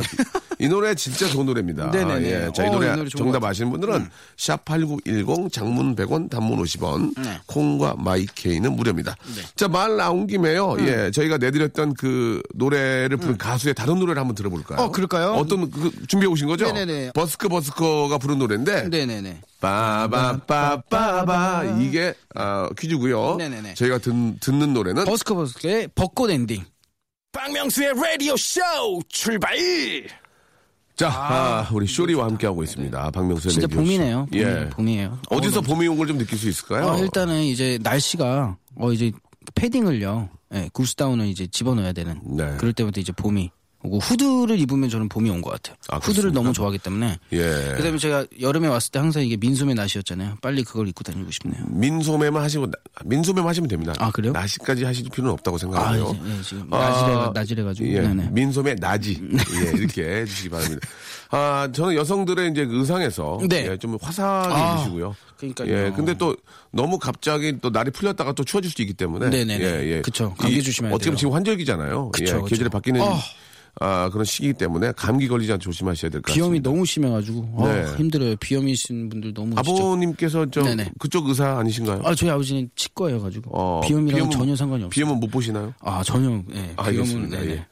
[0.60, 1.92] 이 노래 진짜 좋은 노래입니다.
[1.92, 2.28] 네네네.
[2.28, 2.52] 예.
[2.54, 7.14] 자, 이 어, 노래, 이 노래 정답 것 아시는 분들은 샵8910 장문 100원 단문 50원.
[7.22, 7.38] 네.
[7.46, 9.16] 콩과 마이케이는 무료입니다.
[9.56, 10.78] 자, 말 나온 김에요.
[10.80, 11.12] 예.
[11.12, 14.80] 저희가 내드렸던 그 노래를 부른 가수의 다른 노래를 한번 들어볼까요?
[14.80, 15.34] 어, 그럴까요?
[15.34, 16.72] 어떤, 그, 준비해 오신 거죠?
[16.72, 17.12] 네네네.
[17.14, 18.90] 버스커 버스커가 부른 노래인데.
[18.90, 19.42] 네네네.
[19.62, 23.36] 빠바빠빠바 이게 아, 퀴즈고요.
[23.38, 23.74] 네네네.
[23.76, 26.64] 저희가 듣, 듣는 노래는 버스커 버스커의 벚꽃 엔딩.
[27.32, 28.62] 박명수의 라디오 쇼
[29.10, 29.58] 출발!
[30.96, 33.12] 자, 아, 우리 쇼리와 함께 하고 있습니다.
[33.12, 33.68] 박명수의 진짜.
[33.68, 34.28] 봄이네요.
[34.32, 34.70] 봄이, 예.
[34.70, 35.20] 봄이에요.
[35.30, 36.86] 어디서 어, 봄이 온 걸 좀 느낄 수 있을까요?
[36.88, 39.12] 어, 일단은 이제 날씨가 어 이제
[39.56, 40.30] 패딩을요.
[40.54, 42.20] 예, 구스다운을 이제 집어넣어야 되는.
[42.24, 42.56] 네.
[42.58, 43.52] 그럴 때부터 이제 봄이
[43.94, 45.76] 후드를 입으면 저는 봄이 온 것 같아요.
[45.90, 46.32] 아, 후드를?
[46.34, 47.18] 너무 좋아하기 때문에.
[47.34, 47.40] 예.
[47.78, 50.38] 그다음에 제가 여름에 왔을 때 항상 이게 민소매 날씨였잖아요.
[50.42, 51.64] 빨리 그걸 입고 다니고 싶네요.
[51.70, 53.94] 민소매만 하시고 나- 민소매만 하시면 됩니다.
[54.00, 54.32] 아, 그래요?
[54.32, 56.18] 나시까지 하실 필요는 없다고 아, 생각하고요.
[56.24, 57.90] 이제, 예, 지금 나지래가 나지래 가지고.
[57.90, 58.30] 예, 네네.
[58.32, 59.22] 민소매 나지
[59.66, 60.88] 예, 이렇게 해주시기 바랍니다.
[61.32, 63.68] 아 저는 여성들의 이제 그 의상에서 네.
[63.72, 65.16] 예, 좀 화사하게 아, 입으시고요.
[65.38, 65.70] 그러니까요.
[65.70, 66.36] 예, 근데 또
[66.72, 69.64] 너무 갑자기 또 날이 풀렸다가 또 추워질 수 있기 때문에 네네네.
[69.64, 70.02] 예, 예.
[70.02, 70.34] 그쵸.
[70.38, 71.20] 감기 이- 조심해야 어떻게 보면 돼요.
[71.20, 72.12] 지금 환절기잖아요.
[72.12, 72.46] 그쵸, 예, 그쵸.
[72.46, 73.20] 계절이 바뀌는 아.
[73.82, 76.46] 아, 그런 시기이기 때문에 감기 걸리지 않게 조심하셔야 될 것 같습니다.
[76.46, 77.94] 비염이 너무 심해가지고 아, 네.
[77.98, 78.36] 힘들어요.
[78.38, 79.54] 비염이신 분들 너무.
[79.58, 80.92] 아버님께서 저 네네.
[80.98, 82.02] 그쪽 의사 아니신가요?
[82.06, 84.90] 아 저희 아버지는 치과여가지고 어, 비염이랑 비염은- 전혀 상관이 없어요.
[84.90, 85.74] 비염은 못 보시나요?
[85.82, 86.54] 아 전혀 예.
[86.54, 87.38] 비염은 알겠습니다.
[87.40, 87.52] 네네.
[87.52, 87.66] 예.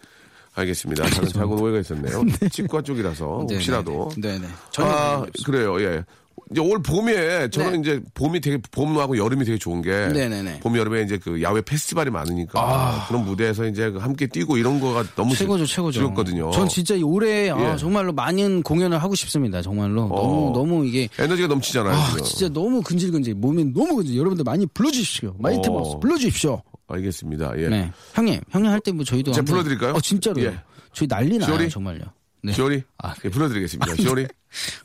[0.55, 1.05] 알겠습니다.
[1.05, 2.22] 다른 작은 오해가 있었네요.
[2.51, 3.53] 치과 쪽이라서 네네.
[3.55, 4.10] 혹시라도.
[4.17, 4.45] 네네.
[4.72, 5.25] 전혀 아.
[5.45, 5.81] 그래요.
[5.81, 6.03] 예.
[6.51, 7.79] 이제 올 봄에 저는 네.
[7.79, 10.59] 이제 봄이 되게 봄하고 여름이 되게 좋은 게 네네네.
[10.59, 13.07] 봄 여름에 이제 그 야외 페스티벌이 많으니까 아.
[13.07, 15.99] 그런 무대에서 이제 그 함께 뛰고 이런 거가 너무 최고죠, 즐- 최고죠.
[15.99, 16.51] 즐겁거든요.
[16.51, 17.77] 전 진짜 이 올해 아, 예.
[17.77, 19.61] 정말로 많은 공연을 하고 싶습니다.
[19.61, 20.21] 정말로 어.
[20.21, 21.95] 너무 너무 이게 에너지가 넘치잖아요.
[21.95, 22.21] 아.
[22.23, 24.15] 진짜 너무 근질근질 몸이 너무 근질.
[24.17, 25.35] 여러분들 많이 불러주십시오.
[25.39, 25.99] 마이티 어.
[25.99, 26.61] 불러주십시오.
[26.87, 27.53] 알겠습니다.
[27.57, 27.69] 예.
[27.69, 29.93] 네, 형님, 형님 할 때 뭐 저희도 제가 불러드릴까요?
[29.93, 30.39] 어 진짜로.
[30.41, 30.47] 예.
[30.47, 30.53] 요
[30.93, 31.67] 저희 난리 나요?
[31.69, 32.01] 정말요.
[32.43, 32.51] 네.
[32.51, 32.83] 쇼리?
[33.01, 33.95] 아, 예, 불러드리겠습니다.
[33.95, 34.27] 쇼리?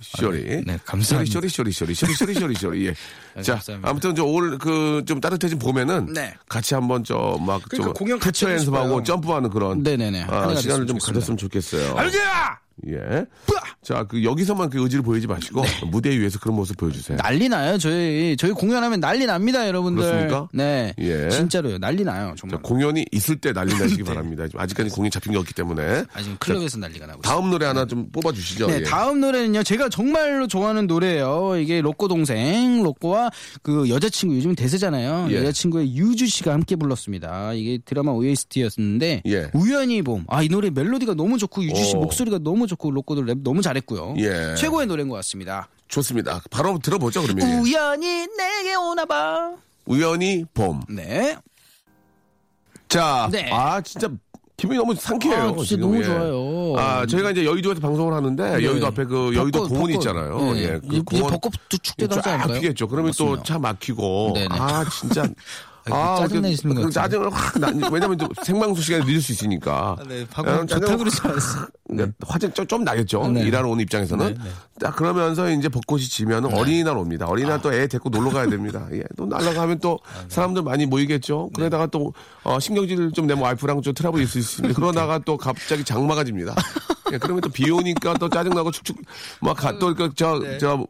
[0.01, 0.63] 쇼리.
[0.65, 1.33] 네, 감사합니다.
[1.33, 2.87] 쇼리, 쇼리, 쇼리, 쇼리, 쇼리, 쇼리, 쇼리.
[2.87, 2.95] 예.
[3.35, 3.91] 네, 자, 감사합니다.
[3.91, 6.35] 아무튼 저올그 좀 따뜻해진 봄에는 네.
[6.49, 9.03] 같이 한번 저막 그러니까 좀 공연 같이 연습하고 싶어요.
[9.03, 10.23] 점프하는 그런 네네네.
[10.29, 11.97] 아, 시간을 좀 가졌으면 좋겠어요.
[11.97, 12.59] 알지야!
[12.87, 13.25] 예.
[13.83, 17.19] 자, 그 여기서만 그 의지를 보이지 마시고 무대 위에서 그런 모습 보여주세요.
[17.19, 17.79] 난리 나요.
[17.79, 20.03] 저희 저희 공연하면 난리 납니다, 여러분들.
[20.05, 20.49] 그렇습니까?
[20.53, 20.95] 네.
[20.99, 21.29] 예.
[21.31, 21.79] 진짜로요.
[21.79, 22.59] 난리 나요, 정말.
[22.59, 24.47] 자, 공연이 있을 때 난리 나시기 바랍니다.
[24.47, 26.05] 지금 아직까지 공연 잡힌 게 없기 때문에.
[26.13, 27.35] 아직 클럽에서 난리가 나고 있어요.
[27.35, 28.67] 다음 노래 하나 좀 뽑아 주시죠.
[28.69, 28.83] 네, 예.
[28.85, 29.63] 다음 노래는요.
[29.63, 31.57] 제가 정말로 좋아하는 노래예요.
[31.59, 33.31] 이게 로꼬 동생, 로꼬와
[33.63, 35.29] 그 여자친구 요즘 대세잖아요.
[35.31, 35.37] 예.
[35.39, 37.55] 여자친구의 유주 씨가 함께 불렀습니다.
[37.55, 39.51] 이게 드라마 OST였는데 예.
[39.55, 40.25] 우연히 봄.
[40.29, 42.01] 아, 이 노래 멜로디가 너무 좋고 유주 씨 오.
[42.01, 44.15] 목소리가 너무 좋고 로꼬도 랩 너무 잘했고요.
[44.19, 44.55] 예.
[44.57, 45.69] 최고의 노래인 것 같습니다.
[45.89, 46.41] 좋습니다.
[46.51, 47.49] 바로 들어보죠, 그러면.
[47.49, 47.59] 예.
[47.59, 49.53] 우연히 내게 오나 봐.
[49.87, 50.81] 우연히 봄.
[50.89, 51.37] 네.
[52.89, 53.51] 자, 네.
[53.53, 54.09] 아 진짜
[54.57, 55.55] 기분이 너무 상쾌해요.
[55.59, 56.05] 아, 진짜 너무 예.
[56.05, 56.75] 좋아요.
[56.77, 58.65] 아 저희가 이제 여의도에서 방송을 하는데 네.
[58.65, 60.07] 여의도 앞에 그 여의도 벚꽃, 공원이 벚꽃.
[60.07, 60.53] 있잖아요.
[60.53, 60.63] 네.
[60.63, 62.61] 예, 이제 벚꽃 축제도 하지 쫙 않을까요?
[62.61, 62.89] 피겠죠.
[62.89, 63.43] 그러면 또.
[63.43, 64.49] 차 막히고 네네.
[64.51, 65.27] 아 진짜.
[65.93, 66.91] 아, 짜증 그- 내시는 것 그.
[66.91, 69.97] 짜증을 확 나, 왜냐면 또 생방송 시간이 늦을 수 있으니까.
[70.09, 71.67] 네, 아, 방금 짜증을 좋다고 그러지 확- 않았어요.
[71.91, 73.29] 네, 화장 좀, 좀 나겠죠.
[73.29, 73.43] 네.
[73.43, 74.37] 일하러 오는 입장에서는.
[74.81, 76.49] 딱 그러면서 이제 벚꽃이 지면 네.
[76.49, 77.27] 은 어린이날 옵니다.
[77.27, 78.87] 어린이날 또애 데리고 놀러 가야 됩니다.
[78.93, 80.27] 예, 또 날라가면 또 아, 네.
[80.29, 81.51] 사람들 많이 모이겠죠.
[81.55, 82.13] 그러다가 또
[82.45, 84.75] 어, 신경질 좀 내면 와이프랑 좀 트러블이 있을 수 있습니다.
[84.75, 86.55] 그러다가 또 갑자기 장마가 집니다.
[87.13, 88.97] 예, 그러면 또 비 오니까 또 짜증나고 축축
[89.41, 90.59] 막 가, 또, 그, 저, 네.
[90.59, 90.87] 저,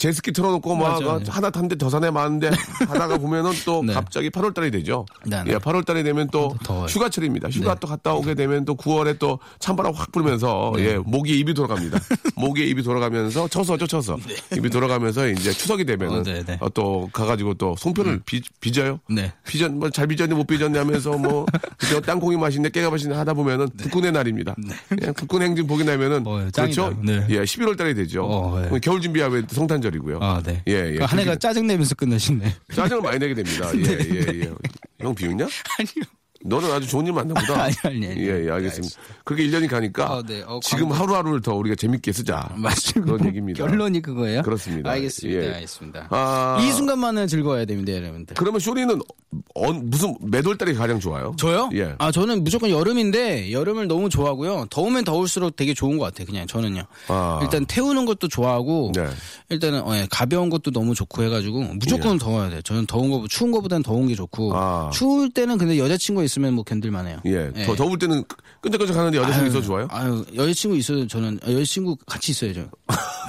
[0.00, 1.16] 제스키 틀어놓고 막 맞아요.
[1.16, 2.50] 어, 하나 탄데 더 사네 많은데
[2.88, 3.92] 하다가 보면은 또 네.
[3.92, 5.04] 갑자기 8월 달이 되죠.
[5.26, 5.52] 네, 네.
[5.52, 6.86] 예, 8월 달이 되면 또 더워요.
[6.86, 7.50] 휴가철입니다.
[7.50, 7.80] 휴가 네.
[7.80, 12.00] 또 갔다 오게 되면 또 9월에 또 찬바람 확 불면서 예, 목이 입이 돌아갑니다.
[12.34, 14.16] 목에 입이 돌아가면서 쳐서죠 쳐서
[14.56, 16.56] 입이 돌아가면서 이제 추석이 되면은 어, 네, 네.
[16.62, 19.00] 어, 또 가가지고 또 송편을 비, 빚어요.
[19.10, 19.34] 네.
[19.46, 21.44] 빚었 뭐잘 빚었네 못 빚었네 하면서 뭐
[21.76, 24.56] 그저 땅콩이 맛있네 깨가 맛있네 하다 보면은 국군의 날입니다.
[25.02, 26.48] 예, 국군 행진 보게 되면 어.
[26.54, 26.96] 그렇죠.
[27.04, 27.26] 네.
[27.28, 28.24] 예, 11월 달이 되죠.
[28.24, 28.78] 어, 네.
[28.80, 30.18] 겨울 준비하면 또 성탄절 이고요.
[30.20, 30.62] 아, 네.
[30.68, 30.80] 예, 예.
[30.82, 32.54] 그러니까 한 해가 그렇게 짜증 내면서 끝나시네.
[32.74, 33.70] 짜증을 많이 내게 됩니다.
[33.76, 34.52] 예, 예, 예.
[35.00, 35.44] 형 비웃냐?
[35.78, 36.19] 아니요.
[36.44, 37.64] 너는 아주 좋은 일 만나 보다.
[37.64, 38.20] 아니, 아니, 아니.
[38.20, 38.96] 예, 예, 알겠습니다.
[39.24, 40.42] 그렇게 1년이 가니까 아, 네.
[40.46, 42.50] 어, 지금 광고- 하루하루를 더 우리가 재밌게 쓰자.
[42.56, 43.12] 맞습니다.
[43.12, 43.64] 그런 얘기입니다.
[43.66, 44.42] 결론이 그거예요?
[44.42, 44.90] 그렇습니다.
[44.90, 45.42] 알겠습니다.
[45.42, 45.54] 예.
[45.54, 46.06] 알겠습니다.
[46.10, 46.58] 아.
[46.62, 48.34] 이 순간만은 즐거워야 됩니다, 여러분들.
[48.36, 49.00] 그러면 쇼리는
[49.54, 51.34] 어, 무슨 몇 월달이 가장 좋아요?
[51.38, 51.70] 저요?
[51.74, 51.94] 예.
[51.98, 54.66] 아, 저는 무조건 여름인데, 여름을 너무 좋아하고요.
[54.70, 56.82] 더우면 더울수록 되게 좋은 것 같아요, 그냥 저는요.
[57.06, 57.38] 아.
[57.42, 59.06] 일단 태우는 것도 좋아하고, 네.
[59.50, 62.60] 일단은, 어, 예, 가벼운 것도 너무 좋고 해가지고, 무조건 더워야 돼요.
[62.62, 64.52] 저는 더운 거, 추운 거보단 더운 게 좋고, 예.
[64.56, 64.90] 아.
[64.92, 67.18] 추울 때는 근데 여자친구가 있으면 뭐 견딜만 해요.
[67.26, 67.50] 예.
[67.66, 68.22] 더 더울 때는
[68.60, 69.88] 끈적끈적 하는데 여자친구 있어 좋아요?
[69.90, 71.40] 아유, 여자친구 있어요, 저는.
[71.44, 72.68] 아, 여자친구 같이 있어야죠.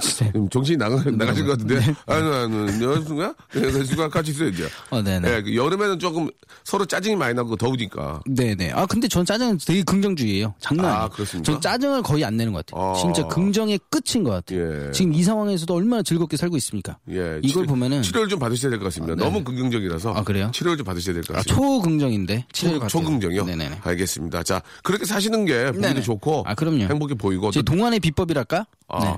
[0.02, 0.26] 진짜.
[0.32, 1.12] 지금 정신이 나가, 네.
[1.12, 1.76] 나가신 것 같은데?
[2.06, 3.34] 아니, 아니, 여자친구야?
[3.56, 4.66] 여자친구가 같이 있어야죠.
[4.92, 5.30] 어, 네네.
[5.36, 6.30] 예, 그 여름에는 조금
[6.64, 8.22] 서로 짜증이 많이 나고 더우니까.
[8.28, 8.72] 네네.
[8.74, 10.54] 아, 근데 전 짜증은 되게 긍정주의예요.
[10.60, 11.10] 장난 아, 아니에요.
[11.10, 11.52] 그렇습니까?
[11.52, 12.92] 전 짜증을 거의 안 내는 것 같아요.
[12.92, 12.96] 아.
[12.96, 14.88] 진짜 긍정의 끝인 것 같아요.
[14.88, 14.92] 예.
[14.92, 16.98] 지금 이 상황에서도 얼마나 즐겁게 살고 있습니까?
[17.10, 17.40] 예.
[17.44, 19.16] 이걸 치료- 보면은 치료를 좀 받으셔야 될 것 같습니다.
[19.16, 19.24] 네.
[19.24, 20.14] 너무 긍정적이라서.
[20.14, 20.52] 아, 그래요?
[20.54, 21.56] 치료를 좀 받으셔야 될것 아, 같습니다.
[21.56, 23.04] 초긍정인데 치료를 초, 받 대요.
[23.04, 23.46] 초긍정이요?
[23.46, 23.80] 네네네.
[23.84, 24.44] 알겠습니다.
[24.44, 26.02] 자, 그렇게 사시는 게 보기도 네네.
[26.02, 26.44] 좋고.
[26.46, 26.84] 아, 그럼요.
[26.84, 27.52] 행복해 보이고.
[27.52, 28.66] 제 또- 동안의 비법이랄까?
[28.90, 29.18] 아, 네.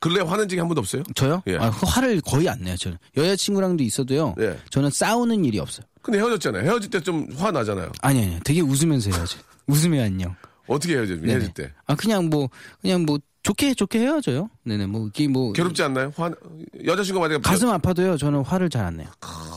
[0.00, 1.02] 근래 화낸 적이 한 번도 없어요?
[1.14, 1.42] 저요?
[1.46, 1.56] 예.
[1.56, 2.76] 아, 그 화를 거의 안 내요.
[2.76, 4.34] 저는 여자친구랑도 있어도요.
[4.40, 4.58] 예.
[4.70, 5.86] 저는 싸우는 일이 없어요.
[6.02, 6.62] 근데 헤어졌잖아요.
[6.62, 7.90] 헤어질 때 좀 화 나잖아요.
[8.02, 8.40] 아니 아니.
[8.44, 9.38] 되게 웃으면서 해야지.
[9.66, 10.34] 웃으면 안녕.
[10.66, 11.14] 어떻게 헤어져?
[11.16, 11.32] 네네.
[11.32, 11.72] 헤어질 때.
[11.86, 12.50] 아 그냥 뭐
[12.82, 14.50] 그냥 뭐 좋게 좋게 헤어져요.
[14.64, 14.86] 네네.
[14.86, 16.12] 뭐 이게 뭐 괴롭지 않나요?
[16.16, 16.30] 화,
[16.84, 17.42] 여자친구가 만약에.
[17.42, 18.18] 가슴 아파도요.
[18.18, 19.08] 저는 화를 잘 안 내요.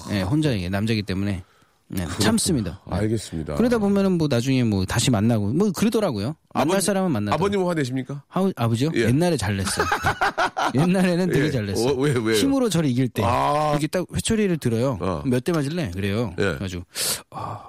[0.09, 1.43] 네, 혼자 이게 남자이기 때문에
[1.89, 2.81] 네, 참습니다.
[2.89, 2.95] 네.
[2.97, 3.55] 알겠습니다.
[3.55, 6.35] 그러다 보면은 뭐 나중에 뭐 다시 만나고 뭐 그러더라고요.
[6.53, 7.35] 만날 아버지- 사람은 만나고.
[7.35, 8.23] 아버님은 화내십니까?
[8.29, 8.89] 아우, 아버지요?
[8.95, 9.03] 예.
[9.05, 9.85] 옛날에 잘 냈어요.
[10.75, 11.51] 옛날에는 되게 예.
[11.51, 11.93] 잘 냈어요.
[11.93, 12.35] 어, 왜, 왜요?
[12.35, 13.23] 힘으로 저를 이길 때.
[13.25, 13.71] 아.
[13.71, 14.97] 이렇게 딱 회초리를 들어요.
[14.99, 15.23] 어.
[15.25, 15.91] 몇대 맞을래?
[15.91, 16.33] 그래요.
[16.39, 16.43] 예.
[16.43, 16.83] 그래가지고,
[17.31, 17.63] 아,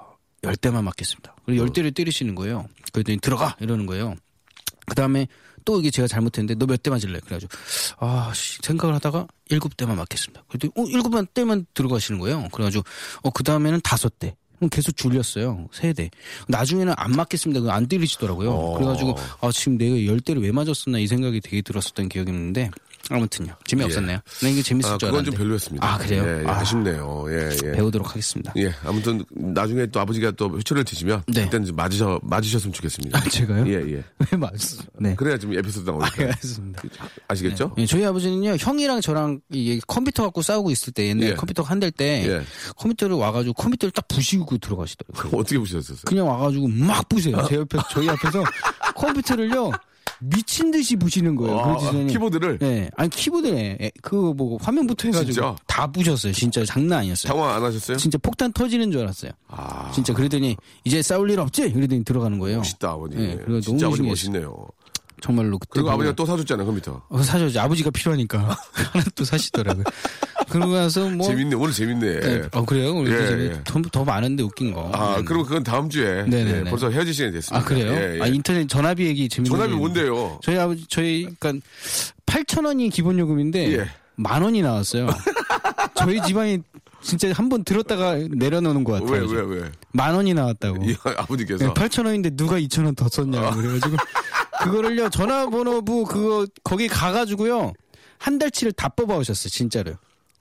[0.44, 1.36] 열 대만 맞겠습니다.
[1.46, 2.66] 그리고 열 대를 때리시는 거예요.
[2.92, 3.56] 그랬더니 들어가!
[3.60, 4.14] 이러는 거예요.
[4.88, 5.26] 그 다음에
[5.64, 7.20] 또 이게 제가 잘못했는데 너 몇 대 맞을래?
[7.20, 7.52] 그래가지고,
[7.98, 10.44] 아, 씨, 생각을 하다가 일곱 대만 맞겠습니다.
[10.48, 12.48] 그랬더니, 어, 일곱 대만 들어가시는 거예요.
[12.52, 12.84] 그래가지고,
[13.22, 14.34] 어, 그 다음에는 다섯 대.
[14.72, 15.68] 계속 줄였어요.
[15.72, 16.10] 세 대.
[16.48, 17.72] 나중에는 안 맞겠습니다.
[17.72, 18.50] 안 때리시더라고요.
[18.50, 18.74] 어.
[18.78, 22.70] 그래가지고, 아, 지금 내가 열 대를 왜 맞았었나 이 생각이 되게 들었었던 기억이 있는데,
[23.10, 23.54] 아무튼요.
[23.64, 24.18] 재미없었네요.
[24.42, 25.30] 네, 이게 재밌을 아, 줄 그건 알았는데.
[25.30, 25.86] 좀 별로였습니다.
[25.94, 26.24] 아, 그래요?
[26.26, 27.24] 예, 예, 아, 아쉽네요.
[27.30, 27.72] 예, 예.
[27.72, 28.52] 배우도록 하겠습니다.
[28.58, 31.44] 예, 아무튼 나중에 또 아버지가 또 회초리를 드시면 네.
[31.44, 33.18] 그때는 좀 맞으셔 맞으셨으면 좋겠습니다.
[33.18, 33.66] 아, 제가요?
[33.66, 34.04] 예, 예.
[34.30, 34.82] 왜 맞았어?
[34.98, 35.14] 네.
[35.14, 36.22] 그래야 좀 에피소드 아, 나오니까.
[36.24, 36.82] 알겠습니다.
[37.28, 37.74] 아시겠죠?
[37.78, 41.34] 예, 저희 아버지는요, 형이랑 저랑 이게 컴퓨터 갖고 싸우고 있을 때, 옛날에 예.
[41.34, 42.42] 컴퓨터가 한댈 때, 예.
[42.76, 45.38] 컴퓨터를 와가지고 컴퓨터를 딱 부시고 들어가시더라고요.
[45.40, 46.02] 어떻게 보셨었어요?
[46.06, 47.44] 그냥 와가지고 막 부세요.
[47.48, 48.42] 제 옆에, 저희 앞에서
[48.94, 49.70] 컴퓨터를요,
[50.20, 51.58] 미친 듯이 부시는 거예요.
[51.58, 52.90] 아, 키보드를 네.
[52.96, 55.32] 아니, 키보드에, 그거 뭐, 화면부터 해가지고.
[55.32, 55.56] 진짜?
[55.66, 56.32] 다 부셨어요.
[56.32, 57.32] 진짜 장난 아니었어요.
[57.32, 57.96] 당황 안 하셨어요?
[57.96, 59.30] 진짜 폭탄 터지는 줄 알았어요.
[59.48, 61.72] 아, 진짜 그러더니, 이제 싸울 일 없지?
[61.72, 62.58] 그러더니 들어가는 거예요.
[62.58, 63.18] 멋있다 아버님.
[63.18, 64.06] 네, 진짜 아버님.
[64.08, 64.66] 멋있네요.
[65.20, 65.70] 정말로 그때.
[65.74, 67.02] 그리고 아버지가 또 사줬잖아요 컴퓨터.
[67.08, 67.58] 어, 사줘야지.
[67.58, 68.38] 아버지가 필요하니까.
[68.92, 69.84] 하나 또 사시더라고요.
[70.50, 71.26] 그러고 나서 뭐.
[71.26, 72.20] 재밌네 오늘 재밌네.
[72.20, 72.42] 네.
[72.52, 72.94] 어, 그래요?
[72.94, 73.60] 우리 예, 집에 예.
[73.64, 74.90] 더, 더 많은데 웃긴 거.
[74.94, 75.22] 아 네.
[75.24, 76.60] 그리고 그건 다음 주에 네네네.
[76.60, 77.58] 예, 벌써 헤어질 시간이 됐습니다.
[77.64, 77.92] 아, 그래요?
[77.92, 78.22] 예, 예.
[78.22, 79.74] 아, 인터넷 전화비 얘기 재밌는 전화비.
[79.74, 80.38] 뭔데요?
[80.42, 81.52] 저희 아버지, 저희, 그니까,
[82.26, 83.90] 8,000원이 기본 요금인데, 예.
[84.16, 85.08] 만 원이 나왔어요.
[85.94, 86.58] 저희 집안이
[87.00, 89.26] 진짜 한 번 들었다가 내려놓는 것 같아요.
[89.26, 89.70] 왜 왜 왜?
[89.92, 90.84] 만 원이 나왔다고.
[90.84, 93.54] 이 아버지께서 네, 8,000원인데 누가 2,000원 더 썼냐고.
[93.56, 93.96] 그래가지고,
[94.64, 97.72] 그거를요, 전화번호부 그거, 거기 가가지고요,
[98.18, 99.96] 한 달치를 다 뽑아오셨어요, 진짜로요.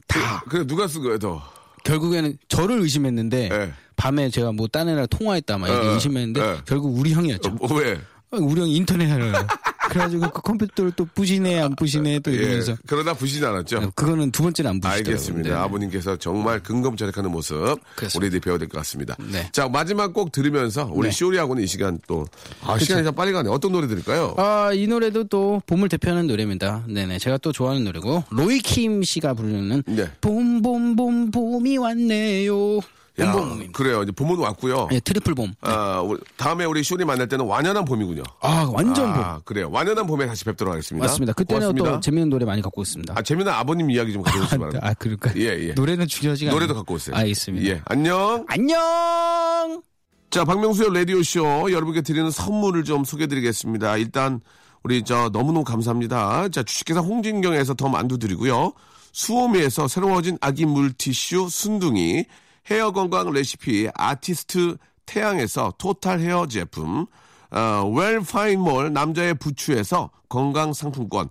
[0.08, 0.44] 다.
[0.50, 1.42] 그 래 누가 쓴 거예요 더?
[1.84, 3.74] 결국에는 저를 의심했는데, 예.
[3.96, 6.62] 밤에 제가 뭐 딴 애랑 통화했다 막 이렇게 어, 의심했는데, 어.
[6.66, 7.58] 결국 우리 형이었죠.
[7.62, 7.94] 어, 왜?
[8.32, 9.38] 아, 우리 형이 인터넷 하려고.
[9.88, 12.36] 그래가지고 그 컴퓨터를 또 부시네, 안 부시네, 또 예.
[12.36, 12.76] 이러면서.
[12.86, 13.92] 그러나 부시지 않았죠.
[13.96, 15.14] 그거는 두 번째는 안 부시더라고요.
[15.14, 15.50] 알겠습니다.
[15.50, 15.56] 네.
[15.56, 17.56] 아버님께서 정말 근검절약하는 모습
[17.96, 18.18] 그렇습니다.
[18.18, 19.16] 우리들이 배워야 될 것 같습니다.
[19.32, 19.50] 네.
[19.52, 21.12] 자 마지막 곡 들으면서 우리 네.
[21.12, 22.26] 쇼리하고는 이 시간 또
[22.64, 23.50] 아, 시간이 참 빨리 가네.
[23.50, 24.36] 어떤 노래 들을까요?
[24.38, 26.84] 아, 이 노래도 또 봄을 대표하는 노래입니다.
[26.88, 27.20] 네네.
[27.20, 30.10] 제가 또 좋아하는 노래고, 로이킴 씨가 부르는 네.
[30.22, 32.80] 봄, 봄, 봄, 봄이 왔네요.
[33.20, 33.72] 야, 봄, 봄입니다.
[33.78, 34.04] 그래요.
[34.04, 34.88] 이제 봄은 왔고요.
[34.92, 35.54] 네, 트리플 봄.
[35.62, 38.22] 아, 우리- 다음에 우리 쇼리 만날 때는 완연한 봄이군요.
[38.42, 39.24] 아, 완전 봄.
[39.24, 39.70] 아, 그래요.
[39.72, 41.06] 완연한 봄에 다시 뵙도록 하겠습니다.
[41.08, 41.34] 맞습니다.
[41.34, 41.92] 그때는 고맙습니다.
[41.96, 43.14] 또 재밌는 노래 많이 갖고 있습니다.
[43.18, 44.88] 아, 재미난 아버님 이야기 좀 가져오시기 바랍니다.
[44.88, 45.34] 아, 그럴까?
[45.38, 45.74] 예, 예.
[45.74, 46.76] 노래는 중요하지가 노래도.
[46.76, 47.16] 갖고 오세요.
[47.16, 47.68] 알겠습니다.
[47.70, 47.82] 예.
[47.86, 48.46] 안녕.
[48.48, 49.82] 안녕!
[50.30, 53.98] 자, 박명수의 라디오쇼 여러분께 드리는 선물을 좀 소개해드리겠습니다.
[53.98, 54.42] 일단,
[54.84, 56.50] 우리 저 너무너무 감사합니다.
[56.50, 58.74] 자, 주식회사 홍진경에서 더 만두 드리고요.
[59.14, 62.26] 수오미에서 새로워진 아기 물티슈 순둥이,
[62.70, 67.06] 헤어 건강 레시피 아티스트 태양에서 토탈 헤어 제품,
[67.52, 71.30] 어, 웰파인몰 남자의 부추에서 건강 상품권,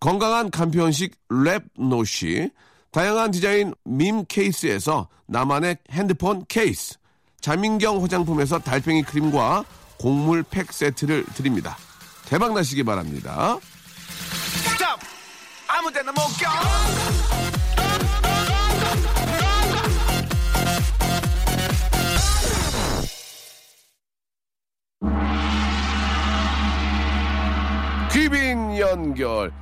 [0.00, 2.50] 건강한 간편식 랩노쉬,
[2.90, 6.96] 다양한 디자인 밈 케이스에서 나만의 핸드폰 케이스,
[7.40, 9.64] 자민경 화장품에서 달팽이 크림과
[9.98, 11.76] 곡물 팩 세트를 드립니다.
[12.26, 13.58] 대박 나시기 바랍니다.
[15.68, 17.63] 아무 데나 못 껴!
[28.90, 29.52] 연결.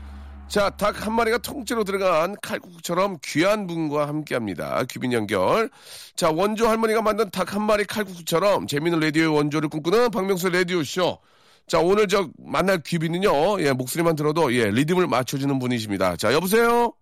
[0.49, 4.83] 자, 닭 한 마리가 통째로 들어간 칼국수처럼 귀한 분과 함께 합니다.
[4.91, 5.71] 귀빈 연결.
[6.15, 11.19] 자, 원조 할머니가 만든 닭 한 마리 칼국수처럼 재미있는 라디오의 원조를 꿈꾸는 박명수 라디오쇼.
[11.67, 16.17] 자, 오늘 저 만날 귀빈은요, 예, 목소리만 들어도 예, 리듬을 맞춰주는 분이십니다.
[16.17, 16.93] 자, 여보세요?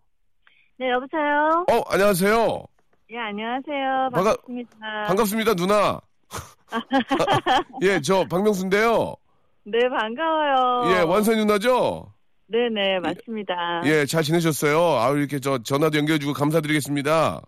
[0.78, 1.64] 네, 여보세요?
[1.72, 2.64] 어, 안녕하세요.
[3.12, 4.10] 예, 안녕하세요.
[4.12, 4.78] 반갑습니다.
[5.08, 6.00] 반갑습니다, 누나.
[7.82, 9.16] 예, 저 박명수인데요.
[9.64, 10.94] 네, 반가워요.
[10.96, 12.12] 예, 원선 누나죠?
[12.46, 13.82] 네네, 맞습니다.
[13.84, 14.98] 예, 잘 지내셨어요?
[15.00, 17.40] 아유, 이렇게 저 전화도 연결해주고 감사드리겠습니다.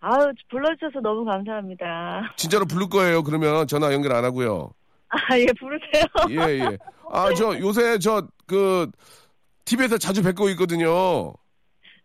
[0.00, 2.34] 아우, 불러주셔서 너무 감사합니다.
[2.36, 3.22] 진짜로 부를 거예요.
[3.22, 4.70] 그러면 전화 연결 안 하고요.
[5.08, 6.04] 아, 예, 부르세요.
[6.48, 6.78] 예, 예.
[7.10, 8.88] 아, 저 요새 저 그
[9.64, 11.32] TV에서 자주 뵙고 있거든요.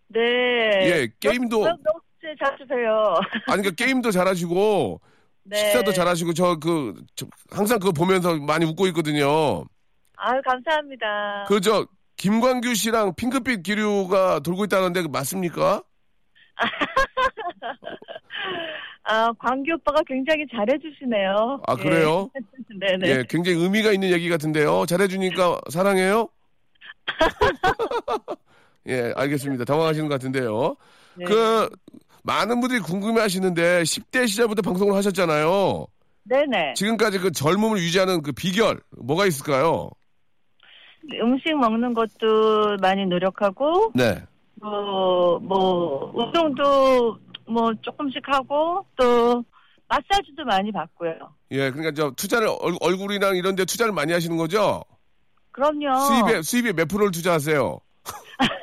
[0.07, 0.19] 네.
[0.21, 1.99] 예, 게임도- 너무, 너무
[2.43, 3.13] 자주 봬요.
[3.47, 4.99] 아니 그러니까 게임도 잘하시고
[5.43, 5.57] 네.
[5.57, 6.95] 식사도 잘하시고 저그
[7.49, 9.63] 항상 그거 보면서 많이 웃고 있거든요.
[10.17, 11.45] 아유, 감사합니다.
[11.47, 15.81] 그저 김광규 씨랑 핑크빛 기류가 돌고 있다는데 그 맞습니까?
[19.03, 21.61] 아, 광규 오빠가 굉장히 잘해주시네요.
[21.65, 22.29] 아, 그래요?
[22.35, 22.41] 예.
[22.97, 23.09] 네네.
[23.09, 24.85] 예, 굉장히 의미가 있는 얘기 같은데요.
[24.85, 26.29] 잘해주니까 사랑해요?
[28.87, 29.65] 예, 알겠습니다.
[29.65, 30.75] 당황하시는 것 같은데요.
[31.15, 31.25] 네.
[31.25, 31.69] 그,
[32.23, 35.87] 많은 분들이 궁금해 하시는데, 10대 시절부터 방송을 하셨잖아요.
[36.23, 36.73] 네네.
[36.75, 39.89] 지금까지 그 젊음을 유지하는 그 비결, 뭐가 있을까요?
[41.21, 44.21] 음식 먹는 것도 많이 노력하고, 네.
[44.61, 49.43] 뭐, 뭐, 운동도 뭐 조금씩 하고, 또,
[49.87, 51.13] 마사지도 많이 받고요.
[51.51, 54.83] 예, 그러니까 저 투자를, 얼, 얼굴이랑 이런 데 투자를 많이 하시는 거죠?
[55.51, 55.99] 그럼요.
[55.99, 57.79] 수입에, 수입에 몇 프로를 투자하세요?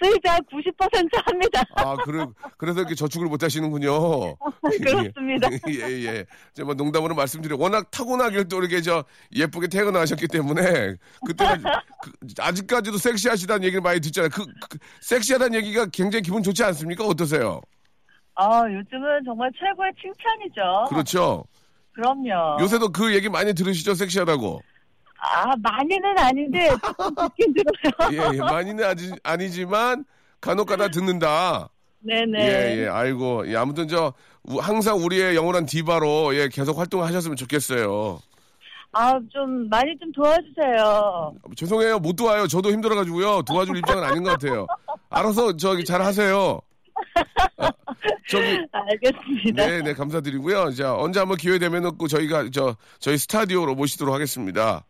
[0.00, 1.62] 한90% 합니다.
[1.76, 2.26] 아, 그래,
[2.58, 4.36] 그래서 이렇게 저축을 못 하시는군요.
[4.82, 5.48] 그렇습니다.
[5.68, 6.26] 예, 예.
[6.54, 7.56] 제가 뭐 농담으로 말씀드려.
[7.58, 9.04] 워낙 타고나길 또 이렇게 저
[9.34, 11.62] 예쁘게 태어나셨기 때문에 그때는
[12.02, 14.30] 그, 아직까지도 섹시하시다는 얘기를 많이 듣잖아요.
[14.30, 17.04] 그, 그 섹시하다는 얘기가 굉장히 기분 좋지 않습니까?
[17.04, 17.60] 어떠세요?
[18.34, 20.86] 아, 요즘은 정말 최고의 칭찬이죠.
[20.88, 21.44] 그렇죠.
[21.92, 22.60] 그럼요.
[22.60, 23.94] 요새도 그 얘기 많이 들으시죠?
[23.94, 24.60] 섹시하다고.
[25.34, 28.12] 아, 많이는 아닌데, 조금 듣긴 들어요.
[28.12, 28.38] 예, 예.
[28.40, 30.04] 많이는 아지, 아니지만
[30.40, 31.68] 간혹 가다 듣는다.
[32.00, 32.38] 네네.
[32.38, 32.88] 예, 예.
[32.88, 33.48] 아이고.
[33.50, 34.12] 예, 아무튼 저
[34.44, 38.20] 우- 항상 우리의 영원한 디바로 예, 계속 활동하셨으면 좋겠어요.
[38.92, 41.34] 아, 좀, 많이 좀 도와주세요.
[41.56, 41.98] 죄송해요.
[41.98, 42.46] 못 도와요.
[42.46, 43.42] 저도 힘들어가지고요.
[43.42, 44.66] 도와줄 입장은 아닌 것 같아요.
[45.10, 46.60] 알아서 저기 잘 하세요.
[47.58, 47.70] 아,
[48.30, 49.66] 저기, 알겠습니다.
[49.66, 50.70] 네, 네, 감사드리고요.
[50.72, 54.84] 자, 언제 한번 기회 되면 꼭 저희가 저, 저희 스타디오로 모시도록 하겠습니다.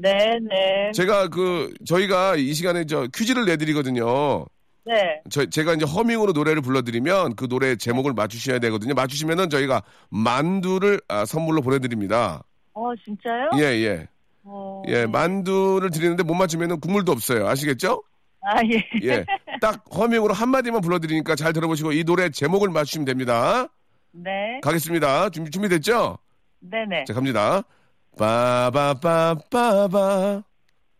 [0.00, 0.90] 네 네.
[0.92, 4.46] 제가 그, 저희가 이 시간에 저 퀴즈를 내드리거든요.
[4.86, 5.22] 네.
[5.30, 8.94] 저, 제가 이제 허밍으로 노래를 불러드리면 그 노래 제목을 맞추셔야 되거든요.
[8.94, 12.42] 맞추시면은 저희가 만두를 아, 선물로 보내드립니다.
[12.74, 13.50] 어, 진짜요?
[13.56, 14.08] 예, 예.
[14.42, 14.82] 어...
[14.88, 17.46] 예, 만두를 드리는데 못 맞추면은 국물도 없어요.
[17.48, 18.02] 아시겠죠?
[18.42, 18.84] 아, 예.
[19.02, 19.24] 예.
[19.60, 23.68] 딱 허밍으로 한마디만 불러드리니까 잘 들어보시고 이 노래 제목을 맞추시면 됩니다.
[24.12, 24.60] 네.
[24.62, 25.30] 가겠습니다.
[25.30, 26.18] 준비, 준비됐죠?
[26.60, 27.04] 네네.
[27.04, 27.62] 자, 갑니다.
[28.16, 29.92] 빠바빠빠바.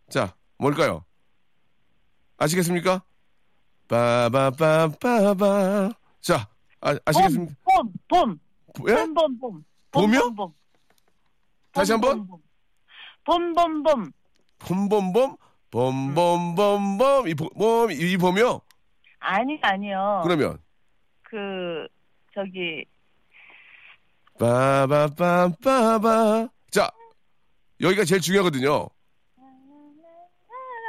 [0.09, 1.03] 자, 뭘까요?
[2.37, 3.01] 아시겠습니까?
[3.87, 5.39] 빠바빠빠바.
[6.21, 6.49] 자,
[6.81, 7.53] 아, 아시겠습니까?
[7.63, 8.39] 봄, 봄,
[8.75, 8.89] 봄.
[8.89, 8.95] 예?
[8.95, 9.63] 봄, 봄, 봄.
[9.91, 10.19] 봄이요?
[10.19, 10.53] 봄, 봄.
[11.71, 12.27] 다시 한 번?
[13.23, 14.11] 봄, 봄, 봄.
[14.59, 15.35] 봄 봄 봄,
[15.69, 18.61] 봄 봄 봄 봄, 이 봄, 봄, 이 봄이요?
[19.19, 20.21] 아니, 아니요.
[20.23, 20.57] 그러면,
[21.23, 21.87] 그,
[22.33, 22.85] 저기,
[24.39, 25.99] 빠바빠빠바.
[26.71, 26.91] 자,
[27.81, 28.87] 여기가 제일 중요하거든요.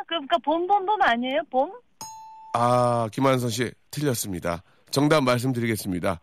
[0.07, 1.43] 그러니까 봄, 봄, 봄 아니에요?
[1.51, 1.73] 봄?
[2.55, 4.63] 아, 김한선 씨, 틀렸습니다.
[4.91, 6.21] 정답 말씀드리겠습니다.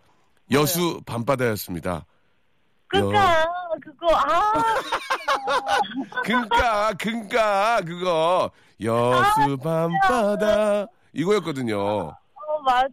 [0.51, 2.05] 여수 밤바다였습니다.
[2.87, 3.45] 그니까,
[3.81, 4.63] 그거, 아,
[6.23, 8.51] 그니까, 그니까, 그거.
[8.81, 10.87] 여수 밤바다.
[11.13, 11.77] 이거였거든요.
[11.79, 12.15] 어,
[12.63, 12.87] 맞아.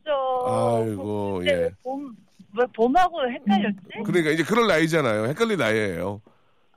[0.47, 1.51] 아이고, 예.
[1.51, 2.15] 왜 봄,
[2.59, 3.79] 왜 봄하고 헷갈렸지?
[4.05, 5.27] 그러니까 이제 그럴 나이잖아요.
[5.27, 6.21] 헷갈릴 나이예요.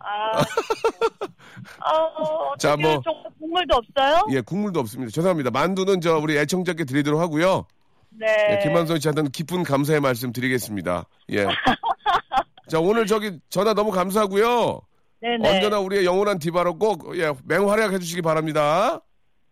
[0.04, 3.02] 아, 어, 자, 자, 뭐.
[3.06, 3.24] 뭐.
[3.40, 4.28] 국물도 없어요?
[4.32, 5.12] 예, 국물도 없습니다.
[5.12, 5.52] 죄송합니다.
[5.52, 7.66] 만두는 저 우리 애청자께 드리도록 하고요.
[8.10, 8.28] 네.
[8.52, 11.06] 예, 김한선 씨한테는 깊은 감사의 말씀 드리겠습니다.
[11.32, 11.46] 예.
[12.70, 14.82] 자, 오늘 저기 전화 너무 감사하고요.
[15.22, 15.50] 네네.
[15.50, 19.00] 언제나 우리의 영원한 디바로 꼭 예, 맹활약해 주시기 바랍니다.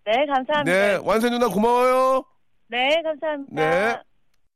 [0.06, 0.64] 네, 감사합니다.
[0.64, 2.26] 네, 완세 누나 고마워요.
[2.68, 3.54] 네, 감사합니다.
[3.56, 4.02] 네.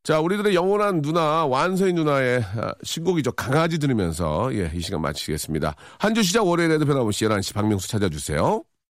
[0.05, 3.31] 자, 우리들의 영원한 누나, 완서희 누나의 아, 신곡이죠.
[3.31, 5.75] 강아지 들으면서, 예, 이 시간 마치겠습니다.
[5.97, 8.63] 한 주 시작 월요일에도 변함없이 11시 박명수 찾아주세요.